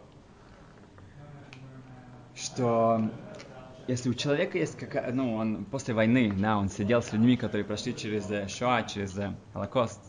что 2.36 3.12
если 3.88 4.10
у 4.10 4.14
человека 4.14 4.58
есть 4.58 4.78
какая 4.78 5.12
ну, 5.14 5.36
он 5.36 5.66
после 5.66 5.94
войны, 5.94 6.34
да, 6.36 6.58
он 6.58 6.70
сидел 6.70 7.02
с 7.02 7.12
людьми, 7.12 7.38
которые 7.38 7.66
прошли 7.66 7.96
через 7.96 8.30
э, 8.32 8.48
Шоа, 8.48 8.84
через 8.84 9.18
э, 9.18 9.34
Холокост, 9.54 10.02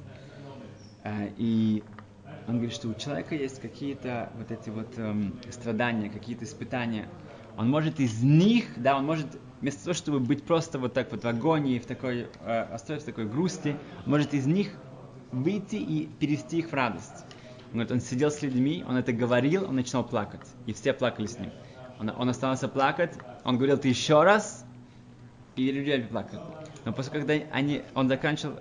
э, 1.03 1.31
и 1.37 1.83
он 2.47 2.55
говорит, 2.57 2.75
что 2.75 2.89
у 2.89 2.95
человека 2.95 3.35
есть 3.35 3.61
какие-то 3.61 4.31
вот 4.37 4.51
эти 4.51 4.69
вот 4.69 4.99
эм, 4.99 5.39
страдания, 5.51 6.11
какие-то 6.11 6.45
испытания. 6.45 7.09
Он 7.57 7.71
может 7.71 8.01
из 8.01 8.23
них, 8.23 8.67
да, 8.77 8.97
он 8.97 9.07
может 9.07 9.27
вместо 9.61 9.85
того, 9.85 9.95
чтобы 9.95 10.21
быть 10.21 10.45
просто 10.45 10.79
вот 10.79 10.93
так 10.93 11.11
вот 11.11 11.23
в 11.23 11.27
агонии, 11.27 11.79
в 11.79 11.87
такой, 11.87 12.29
э, 12.41 12.61
остаться 12.73 13.05
в 13.05 13.07
такой 13.07 13.27
грусти, 13.27 13.77
может 14.07 14.35
из 14.35 14.47
них 14.47 14.73
выйти 15.31 15.77
и 15.77 16.07
перевести 16.07 16.59
их 16.59 16.71
в 16.71 16.75
радость. 16.75 17.25
Он 17.67 17.79
говорит, 17.79 17.93
он 17.93 18.01
сидел 18.01 18.31
с 18.31 18.43
людьми, 18.43 18.85
он 18.87 18.97
это 18.97 19.13
говорил, 19.13 19.65
он 19.69 19.77
начинал 19.77 20.05
плакать, 20.05 20.47
и 20.67 20.73
все 20.73 20.93
плакали 20.93 21.27
с 21.27 21.39
ним. 21.39 21.51
Он, 21.99 22.11
он 22.11 22.29
остался 22.29 22.69
плакать, 22.69 23.15
он 23.45 23.57
говорил, 23.57 23.79
ты 23.79 23.89
еще 23.89 24.23
раз, 24.23 24.65
и 25.57 25.71
люди 25.71 26.07
плакали. 26.09 26.41
Но 26.85 26.93
после 26.93 27.13
когда 27.13 27.35
они, 27.53 27.83
он 27.95 28.09
заканчивал, 28.09 28.61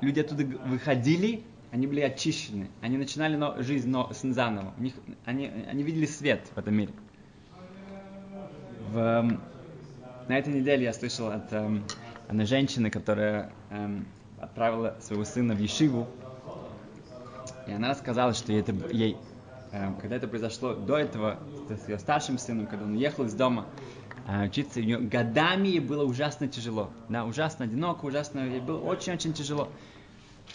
люди 0.00 0.20
оттуда 0.20 0.44
выходили, 0.44 1.42
они 1.72 1.86
были 1.86 2.00
очищены, 2.00 2.70
они 2.80 2.96
начинали 2.96 3.36
но, 3.36 3.60
жизнь 3.60 3.88
но, 3.88 4.10
заново, 4.12 4.72
У 4.78 4.82
них, 4.82 4.94
они, 5.24 5.50
они 5.68 5.82
видели 5.82 6.06
свет 6.06 6.46
в 6.54 6.58
этом 6.58 6.74
мире. 6.74 6.92
В, 8.92 8.98
эм, 8.98 9.40
на 10.28 10.38
этой 10.38 10.52
неделе 10.52 10.84
я 10.84 10.92
слышал 10.92 11.28
от 11.28 11.52
эм, 11.52 11.82
одной 12.28 12.46
женщины, 12.46 12.90
которая 12.90 13.50
эм, 13.70 14.04
отправила 14.40 14.96
своего 15.00 15.24
сына 15.24 15.54
в 15.54 15.60
Ешиву, 15.60 16.06
и 17.66 17.72
она 17.72 17.90
рассказала, 17.90 18.32
что 18.32 18.52
ей, 18.52 18.60
это, 18.60 18.74
ей 18.92 19.16
Эм, 19.72 19.94
когда 20.00 20.16
это 20.16 20.28
произошло 20.28 20.74
до 20.74 20.96
этого 20.96 21.38
с 21.68 21.88
ее 21.88 21.98
старшим 21.98 22.38
сыном, 22.38 22.66
когда 22.66 22.84
он 22.84 22.92
уехал 22.92 23.24
из 23.24 23.34
дома 23.34 23.66
э, 24.26 24.46
учиться, 24.46 24.80
у 24.80 24.82
нее 24.82 24.98
годами 24.98 25.68
ей 25.68 25.80
было 25.80 26.04
ужасно 26.04 26.48
тяжело. 26.48 26.90
Да, 27.08 27.24
ужасно 27.24 27.64
одиноко, 27.64 28.06
ужасно, 28.06 28.48
ей 28.48 28.60
было 28.60 28.78
очень-очень 28.78 29.34
тяжело. 29.34 29.68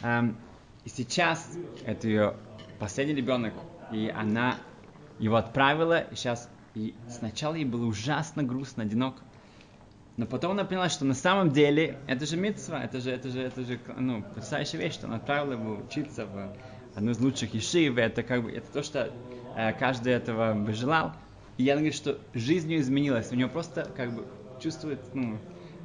Эм, 0.02 0.36
и 0.86 0.90
сейчас 0.90 1.58
это 1.86 2.08
ее 2.08 2.34
последний 2.80 3.14
ребенок, 3.14 3.54
и 3.92 4.08
она 4.16 4.58
его 5.20 5.36
отправила, 5.36 6.00
и 6.00 6.16
сейчас 6.16 6.50
и 6.76 6.94
сначала 7.10 7.56
ей 7.56 7.66
было 7.66 7.86
ужасно 7.86 8.44
грустно, 8.44 8.84
одиноко. 8.84 9.24
Но 10.18 10.26
потом 10.26 10.52
она 10.52 10.66
поняла, 10.66 10.90
что 10.90 11.06
на 11.06 11.14
самом 11.14 11.52
деле 11.52 11.98
это 12.08 12.26
же 12.26 12.38
митцва, 12.38 12.84
это 12.84 13.00
же, 13.00 13.12
это 13.12 13.30
же, 13.30 13.42
это 13.42 13.64
же 13.64 13.80
ну, 13.98 14.22
потрясающая 14.22 14.80
вещь, 14.80 14.94
что 14.94 15.08
она 15.08 15.18
отправила 15.18 15.54
его 15.54 15.84
учиться 15.86 16.26
в 16.26 16.56
одну 16.96 17.12
из 17.12 17.20
лучших 17.20 17.54
ешив, 17.54 17.98
это 17.98 18.24
как 18.24 18.44
бы 18.44 18.52
это 18.52 18.72
то, 18.72 18.84
что 18.84 19.12
э, 19.56 19.74
каждый 19.74 20.14
этого 20.14 20.54
бы 20.54 20.74
желал. 20.74 21.14
И 21.58 21.64
я 21.64 21.76
говорю, 21.76 21.94
что 21.94 22.20
жизнь 22.34 22.72
ее 22.72 22.82
изменилась, 22.82 23.32
у 23.32 23.36
нее 23.36 23.48
просто 23.48 23.90
как 23.96 24.14
бы 24.14 24.26
чувствует, 24.62 25.00
ну, 25.14 25.38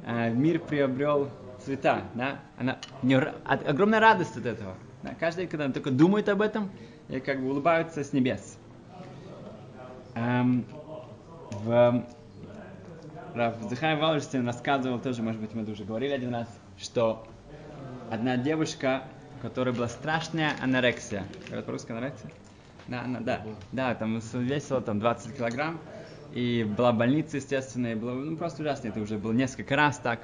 э, 0.05 0.31
мир 0.31 0.59
приобрел 0.59 1.29
цвета, 1.63 2.03
да, 2.13 2.39
она, 2.57 2.77
у 3.01 3.05
нее 3.05 3.33
огромная 3.45 3.99
радость 3.99 4.37
от 4.37 4.45
этого. 4.45 4.75
Да? 5.03 5.15
Каждый, 5.19 5.47
когда 5.47 5.69
только 5.69 5.91
думает 5.91 6.29
об 6.29 6.41
этом, 6.41 6.69
и 7.09 7.19
как 7.19 7.41
бы 7.41 7.49
улыбаются 7.49 8.03
с 8.03 8.13
небес. 8.13 8.56
Эм, 10.17 10.65
в 11.51 12.03
Рав 13.35 13.55
Захай 13.69 13.95
Валерстин 13.95 14.47
рассказывал 14.47 14.99
тоже, 14.99 15.21
может 15.21 15.39
быть, 15.39 15.53
мы 15.53 15.63
уже 15.63 15.83
говорили 15.83 16.11
один 16.11 16.33
раз, 16.33 16.47
что 16.79 17.27
одна 18.09 18.35
девушка 18.35 19.03
у 19.37 19.41
которой 19.43 19.75
была 19.75 19.87
страшная 19.87 20.55
анорексия. 20.59 21.23
Говорят 21.45 21.65
по-русски 21.65 21.91
анорексия? 21.91 22.31
Да, 22.87 23.03
она, 23.03 23.19
да, 23.19 23.45
да, 23.71 23.93
там 23.93 24.17
весила 24.17 24.81
там 24.81 24.99
20 24.99 25.37
килограмм, 25.37 25.79
и 26.33 26.65
была 26.75 26.93
больница, 26.93 27.37
естественно, 27.37 27.87
и 27.87 27.95
было 27.95 28.13
ну, 28.13 28.37
просто 28.37 28.63
ужасно, 28.63 28.87
это 28.87 28.99
уже 28.99 29.19
было 29.19 29.33
несколько 29.33 29.75
раз 29.75 29.99
так. 29.99 30.21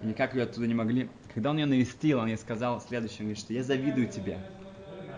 и 0.00 0.06
никак 0.06 0.34
ее 0.34 0.44
оттуда 0.44 0.68
не 0.68 0.74
могли. 0.74 1.08
Когда 1.32 1.50
он 1.50 1.58
ее 1.58 1.66
навестил, 1.66 2.20
он 2.20 2.28
ей 2.28 2.36
сказал 2.36 2.80
следующее, 2.80 3.20
он 3.20 3.26
говорит, 3.26 3.38
что 3.38 3.52
я 3.52 3.64
завидую 3.64 4.06
тебе. 4.06 4.38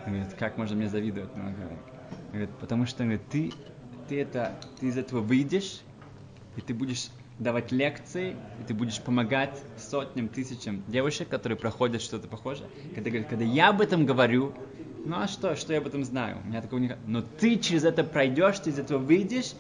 Он 0.07 0.13
говорит, 0.15 0.33
как 0.39 0.57
можно 0.57 0.77
мне 0.77 0.89
завидовать? 0.89 1.29
Говорит, 1.35 1.53
он 1.53 1.69
говорит 2.33 2.51
потому 2.61 2.87
что 2.87 3.03
он 3.03 3.11
говорит, 3.11 3.29
ты, 3.29 3.53
ты, 4.09 4.21
это, 4.21 4.55
ты 4.81 4.87
из 4.87 4.97
этого 4.97 5.21
выйдешь, 5.21 5.81
и 6.57 6.61
ты 6.61 6.75
будешь 6.75 7.09
давать 7.39 7.71
лекции, 7.71 8.37
и 8.61 8.65
ты 8.67 8.75
будешь 8.75 9.01
помогать 9.01 9.61
сотням, 9.77 10.29
тысячам 10.29 10.83
девушек, 10.87 11.29
которые 11.29 11.59
проходят 11.59 12.01
что-то 12.01 12.29
похожее. 12.29 12.69
Когда, 12.95 13.11
говорит, 13.11 13.29
когда 13.29 13.45
я 13.45 13.69
об 13.69 13.81
этом 13.81 14.07
говорю, 14.07 14.55
ну 15.05 15.17
а 15.19 15.29
что, 15.29 15.55
что 15.55 15.73
я 15.73 15.81
об 15.81 15.87
этом 15.87 16.05
знаю? 16.05 16.39
У 16.45 16.49
меня 16.49 16.63
такого 16.63 16.81
не... 16.81 16.97
Но 17.07 17.23
ты 17.23 17.59
через 17.59 17.85
это 17.85 18.05
пройдешь, 18.05 18.59
ты 18.61 18.71
из 18.71 18.79
этого 18.79 18.99
выйдешь, 18.99 19.53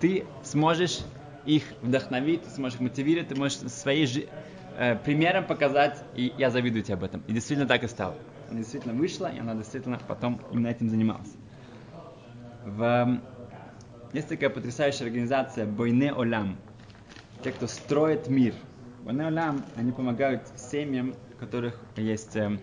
ты 0.00 0.24
сможешь 0.42 1.00
их 1.46 1.62
вдохновить, 1.82 2.42
ты 2.42 2.50
сможешь 2.50 2.76
их 2.76 2.80
мотивировать, 2.82 3.28
ты 3.28 3.36
можешь 3.36 3.58
своей 3.58 4.06
жи... 4.06 4.26
э, 4.76 4.96
примером 4.96 5.46
показать, 5.46 6.02
и 6.16 6.32
я 6.36 6.50
завидую 6.50 6.82
тебе 6.82 6.94
об 6.94 7.04
этом. 7.04 7.22
И 7.28 7.32
действительно 7.32 7.68
так 7.68 7.84
и 7.84 7.88
стало. 7.88 8.16
Она 8.50 8.58
действительно 8.58 8.94
вышла, 8.94 9.32
и 9.32 9.38
она 9.38 9.54
действительно 9.54 10.00
потом 10.06 10.40
именно 10.52 10.68
этим 10.68 10.90
занималась. 10.90 11.30
В... 12.64 13.20
Есть 14.12 14.28
такая 14.28 14.50
потрясающая 14.50 15.06
организация 15.06 15.66
Бойне 15.66 16.12
Олам 16.12 16.56
те, 17.42 17.52
кто 17.52 17.66
строит 17.66 18.28
мир. 18.28 18.54
Банеолам, 19.04 19.64
они 19.76 19.92
помогают 19.92 20.42
семьям, 20.56 21.14
у 21.34 21.38
которых 21.38 21.80
есть, 21.96 22.36
э, 22.36 22.58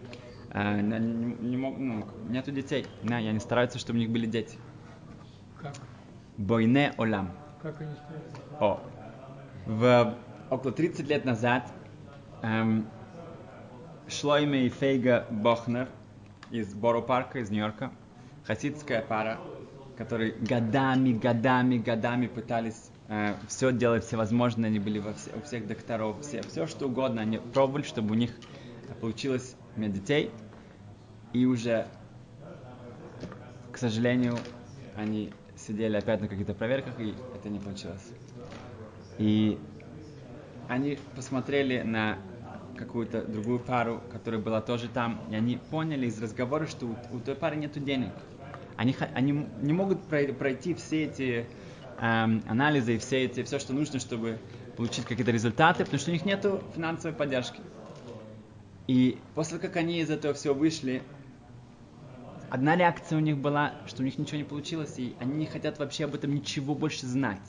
э, 0.51 0.81
не, 0.81 0.99
не, 0.99 1.57
мог, 1.57 1.77
ну, 1.77 2.05
нету 2.29 2.51
детей. 2.51 2.85
Да, 3.03 3.19
и 3.19 3.27
они 3.27 3.39
стараются, 3.39 3.79
чтобы 3.79 3.97
у 3.97 4.01
них 4.01 4.11
были 4.11 4.27
дети. 4.27 4.57
Как? 5.59 5.73
Бойне 6.37 6.93
Олам. 6.97 7.31
Как 7.61 7.81
они 7.81 7.95
стараются? 7.95 8.37
О. 8.59 8.79
В, 9.65 10.15
около 10.51 10.71
30 10.71 11.07
лет 11.07 11.25
назад 11.25 11.71
эм, 12.43 12.87
Шлойме 14.07 14.67
и 14.67 14.69
Фейга 14.69 15.25
Бохнер 15.31 15.89
из 16.51 16.73
Боро 16.73 17.01
парка 17.01 17.39
из 17.39 17.49
Нью-Йорка, 17.49 17.91
хасидская 18.45 19.01
пара, 19.01 19.39
которые 19.97 20.33
годами, 20.33 21.13
годами, 21.13 21.77
годами 21.77 22.27
пытались 22.27 22.91
э, 23.07 23.33
все 23.47 23.71
делать 23.71 24.05
всевозможное, 24.05 24.69
они 24.69 24.79
были 24.79 24.99
во 24.99 25.13
все, 25.13 25.31
у 25.35 25.41
всех 25.41 25.67
докторов, 25.67 26.21
все, 26.21 26.41
все 26.43 26.67
что 26.67 26.87
угодно, 26.87 27.21
они 27.21 27.39
пробовали, 27.39 27.83
чтобы 27.83 28.11
у 28.11 28.17
них 28.17 28.31
получилось 29.01 29.55
иметь 29.75 29.93
детей, 29.93 30.31
и 31.33 31.45
уже, 31.45 31.87
к 33.71 33.77
сожалению, 33.77 34.37
они 34.95 35.33
сидели 35.55 35.97
опять 35.97 36.21
на 36.21 36.27
каких-то 36.27 36.53
проверках, 36.53 36.99
и 36.99 37.15
это 37.35 37.49
не 37.49 37.59
получилось. 37.59 38.11
И 39.17 39.59
они 40.67 40.99
посмотрели 41.15 41.81
на 41.81 42.19
какую-то 42.77 43.23
другую 43.23 43.59
пару, 43.59 44.01
которая 44.11 44.39
была 44.39 44.61
тоже 44.61 44.87
там, 44.87 45.19
и 45.31 45.35
они 45.35 45.57
поняли 45.71 46.05
из 46.05 46.21
разговора, 46.21 46.67
что 46.67 46.85
у, 46.85 46.95
у 47.15 47.19
той 47.19 47.33
пары 47.33 47.55
нет 47.55 47.83
денег. 47.83 48.11
Они, 48.77 48.95
они 49.13 49.47
не 49.61 49.73
могут 49.73 50.03
пройти 50.03 50.73
все 50.75 51.05
эти 51.05 51.45
эм, 51.99 52.43
анализы 52.47 52.95
и 52.95 52.97
все, 52.99 53.25
эти, 53.25 53.43
все, 53.43 53.59
что 53.59 53.73
нужно, 53.73 53.99
чтобы 53.99 54.37
получить 54.75 55.05
какие-то 55.05 55.31
результаты, 55.31 55.83
потому 55.83 55.99
что 55.99 56.11
у 56.11 56.13
них 56.13 56.25
нет 56.25 56.45
финансовой 56.75 57.17
поддержки. 57.17 57.59
И 58.87 59.17
после 59.35 59.57
как 59.57 59.75
они 59.75 59.99
из 59.99 60.09
этого 60.09 60.33
всего 60.33 60.53
вышли, 60.53 61.01
одна 62.49 62.75
реакция 62.75 63.17
у 63.17 63.21
них 63.21 63.37
была, 63.37 63.73
что 63.87 64.01
у 64.01 64.05
них 64.05 64.17
ничего 64.17 64.37
не 64.37 64.43
получилось, 64.43 64.93
и 64.97 65.15
они 65.19 65.37
не 65.37 65.45
хотят 65.45 65.79
вообще 65.79 66.05
об 66.05 66.15
этом 66.15 66.33
ничего 66.33 66.75
больше 66.75 67.05
знать. 67.05 67.41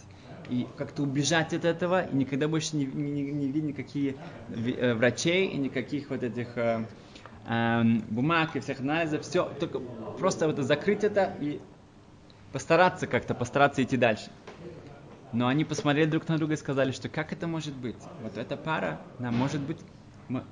И 0.49 0.67
как-то 0.77 1.03
убежать 1.03 1.53
от 1.53 1.67
этого, 1.67 2.07
и 2.07 2.17
никогда 2.17 2.49
больше 2.49 2.77
не, 2.77 2.87
не, 2.87 3.31
не 3.31 3.47
видеть 3.49 3.65
никаких 3.65 4.15
э, 4.49 4.95
врачей 4.95 5.49
и 5.49 5.59
никаких 5.59 6.09
вот 6.09 6.23
этих 6.23 6.57
э, 6.57 6.87
э, 7.49 7.83
бумаг 8.09 8.55
и 8.57 8.61
всех 8.61 8.81
анализов. 8.81 9.23
Все, 9.23 9.45
только 9.59 9.81
просто 10.19 10.47
вот 10.47 10.59
закрыть 10.59 11.05
это 11.05 11.35
и 11.41 11.61
постараться 12.53 13.07
как-то, 13.07 13.35
постараться 13.35 13.83
идти 13.83 13.97
дальше. 13.97 14.31
Но 15.33 15.49
они 15.49 15.65
посмотрели 15.65 16.09
друг 16.09 16.27
на 16.29 16.39
друга 16.39 16.55
и 16.55 16.57
сказали, 16.57 16.93
что 16.93 17.09
как 17.09 17.33
это 17.33 17.47
может 17.47 17.75
быть? 17.75 17.97
Вот 18.23 18.39
эта 18.39 18.57
пара, 18.57 19.01
да, 19.19 19.31
может 19.31 19.61
быть, 19.61 19.79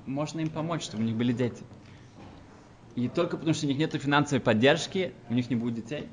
можно 0.05 0.39
им 0.39 0.49
помочь, 0.49 0.83
чтобы 0.83 1.03
у 1.03 1.05
них 1.05 1.15
были 1.15 1.33
дети. 1.33 1.63
И 2.95 3.09
только 3.09 3.37
потому, 3.37 3.53
что 3.53 3.65
у 3.65 3.69
них 3.69 3.77
нет 3.77 3.93
финансовой 3.93 4.41
поддержки, 4.41 5.13
у 5.29 5.33
них 5.33 5.49
не 5.49 5.55
будет 5.55 5.75
детей. 5.75 6.09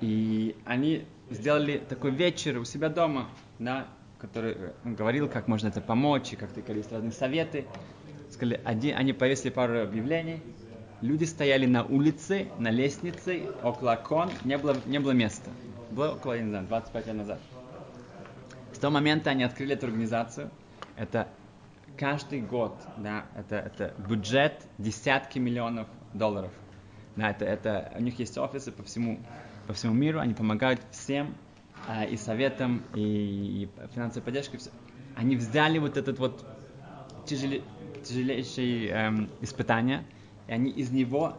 И 0.00 0.56
они 0.66 1.06
сделали 1.30 1.82
такой 1.88 2.10
вечер 2.10 2.58
у 2.58 2.64
себя 2.64 2.88
дома, 2.88 3.28
да, 3.58 3.86
который 4.18 4.56
он 4.84 4.94
говорил, 4.94 5.28
как 5.28 5.48
можно 5.48 5.68
это 5.68 5.80
помочь, 5.80 6.32
и 6.32 6.36
как-то 6.36 6.60
есть 6.72 6.92
разные 6.92 7.12
советы. 7.12 7.66
Сказали, 8.42 8.60
один, 8.64 8.96
они 8.96 9.12
повесили 9.12 9.50
пару 9.50 9.82
объявлений, 9.82 10.40
Люди 11.00 11.22
стояли 11.22 11.64
на 11.66 11.84
улице, 11.84 12.48
на 12.58 12.70
лестнице, 12.70 13.42
около 13.62 13.92
окон, 13.92 14.30
не 14.44 14.58
было, 14.58 14.76
не 14.86 14.98
было 14.98 15.12
места. 15.12 15.48
Было 15.92 16.14
около, 16.14 16.36
не 16.40 16.48
знаю, 16.48 16.66
25 16.66 17.06
лет 17.06 17.16
назад. 17.16 17.38
С 18.72 18.78
того 18.78 18.94
момента 18.94 19.30
они 19.30 19.44
открыли 19.44 19.74
эту 19.74 19.86
организацию. 19.86 20.50
Это 20.96 21.28
каждый 21.96 22.40
год, 22.40 22.76
да, 22.96 23.26
это, 23.36 23.56
это 23.56 23.94
бюджет 24.08 24.60
десятки 24.76 25.38
миллионов 25.38 25.86
долларов. 26.12 26.50
Да, 27.14 27.30
это, 27.30 27.44
это, 27.44 27.92
у 27.96 28.02
них 28.02 28.18
есть 28.18 28.36
офисы 28.38 28.72
по 28.72 28.82
всему, 28.82 29.20
по 29.68 29.72
всему 29.72 29.94
миру, 29.94 30.18
они 30.18 30.34
помогают 30.34 30.80
всем 30.90 31.32
а, 31.88 32.04
и 32.04 32.16
советам, 32.16 32.82
и, 32.96 33.62
и 33.62 33.68
финансовой 33.94 34.24
поддержкой. 34.24 34.58
Они 35.14 35.36
взяли 35.36 35.78
вот 35.78 35.96
этот 35.96 36.18
вот 36.18 36.44
тяжеле, 37.24 37.62
тяжелейшее 38.02 38.88
эм, 38.88 39.30
испытание– 39.40 40.04
и 40.46 40.52
они 40.52 40.70
из 40.70 40.90
него, 40.90 41.36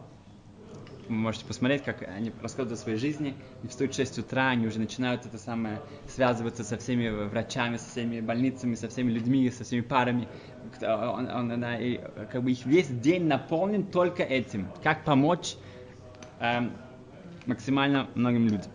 вы 1.08 1.14
можете 1.14 1.44
посмотреть, 1.44 1.84
как 1.84 2.02
они 2.02 2.32
рассказывают 2.40 2.78
о 2.78 2.82
своей 2.82 2.98
жизни, 2.98 3.34
и 3.62 3.68
встают 3.68 3.92
в 3.92 3.96
6 3.96 4.18
утра, 4.20 4.48
они 4.48 4.66
уже 4.66 4.78
начинают 4.78 5.26
это 5.26 5.38
самое, 5.38 5.80
связываться 6.08 6.64
со 6.64 6.78
всеми 6.78 7.08
врачами, 7.08 7.76
со 7.76 7.88
всеми 7.90 8.20
больницами, 8.20 8.74
со 8.74 8.88
всеми 8.88 9.10
людьми, 9.10 9.50
со 9.50 9.64
всеми 9.64 9.82
парами. 9.82 10.26
Он, 10.80 11.28
он, 11.28 11.52
он, 11.52 11.64
и 11.80 12.00
как 12.32 12.42
бы 12.42 12.52
их 12.52 12.64
весь 12.64 12.88
день 12.88 13.26
наполнен 13.26 13.84
только 13.84 14.22
этим. 14.22 14.68
Как 14.82 15.04
помочь 15.04 15.56
эм, 16.40 16.72
максимально 17.46 18.08
многим 18.14 18.44
людям. 18.44 18.72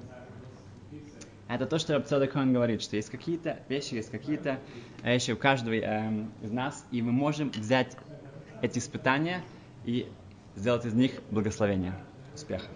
Это 1.49 1.65
то, 1.65 1.79
что 1.79 1.95
Рабцада 1.95 2.27
Коэн 2.27 2.53
говорит, 2.53 2.79
что 2.83 2.95
есть 2.95 3.09
какие-то 3.09 3.59
вещи, 3.69 3.95
есть 3.95 4.11
какие-то 4.11 4.59
вещи 5.01 5.31
у 5.31 5.35
каждого 5.35 5.73
эм, 5.73 6.31
из 6.43 6.51
нас, 6.51 6.85
и 6.91 7.01
мы 7.01 7.11
можем 7.11 7.49
взять 7.49 7.97
эти 8.61 8.77
испытания 8.77 9.43
и 9.83 10.07
сделать 10.55 10.85
из 10.85 10.93
них 10.93 11.11
благословение. 11.31 11.95
Успеха! 12.35 12.67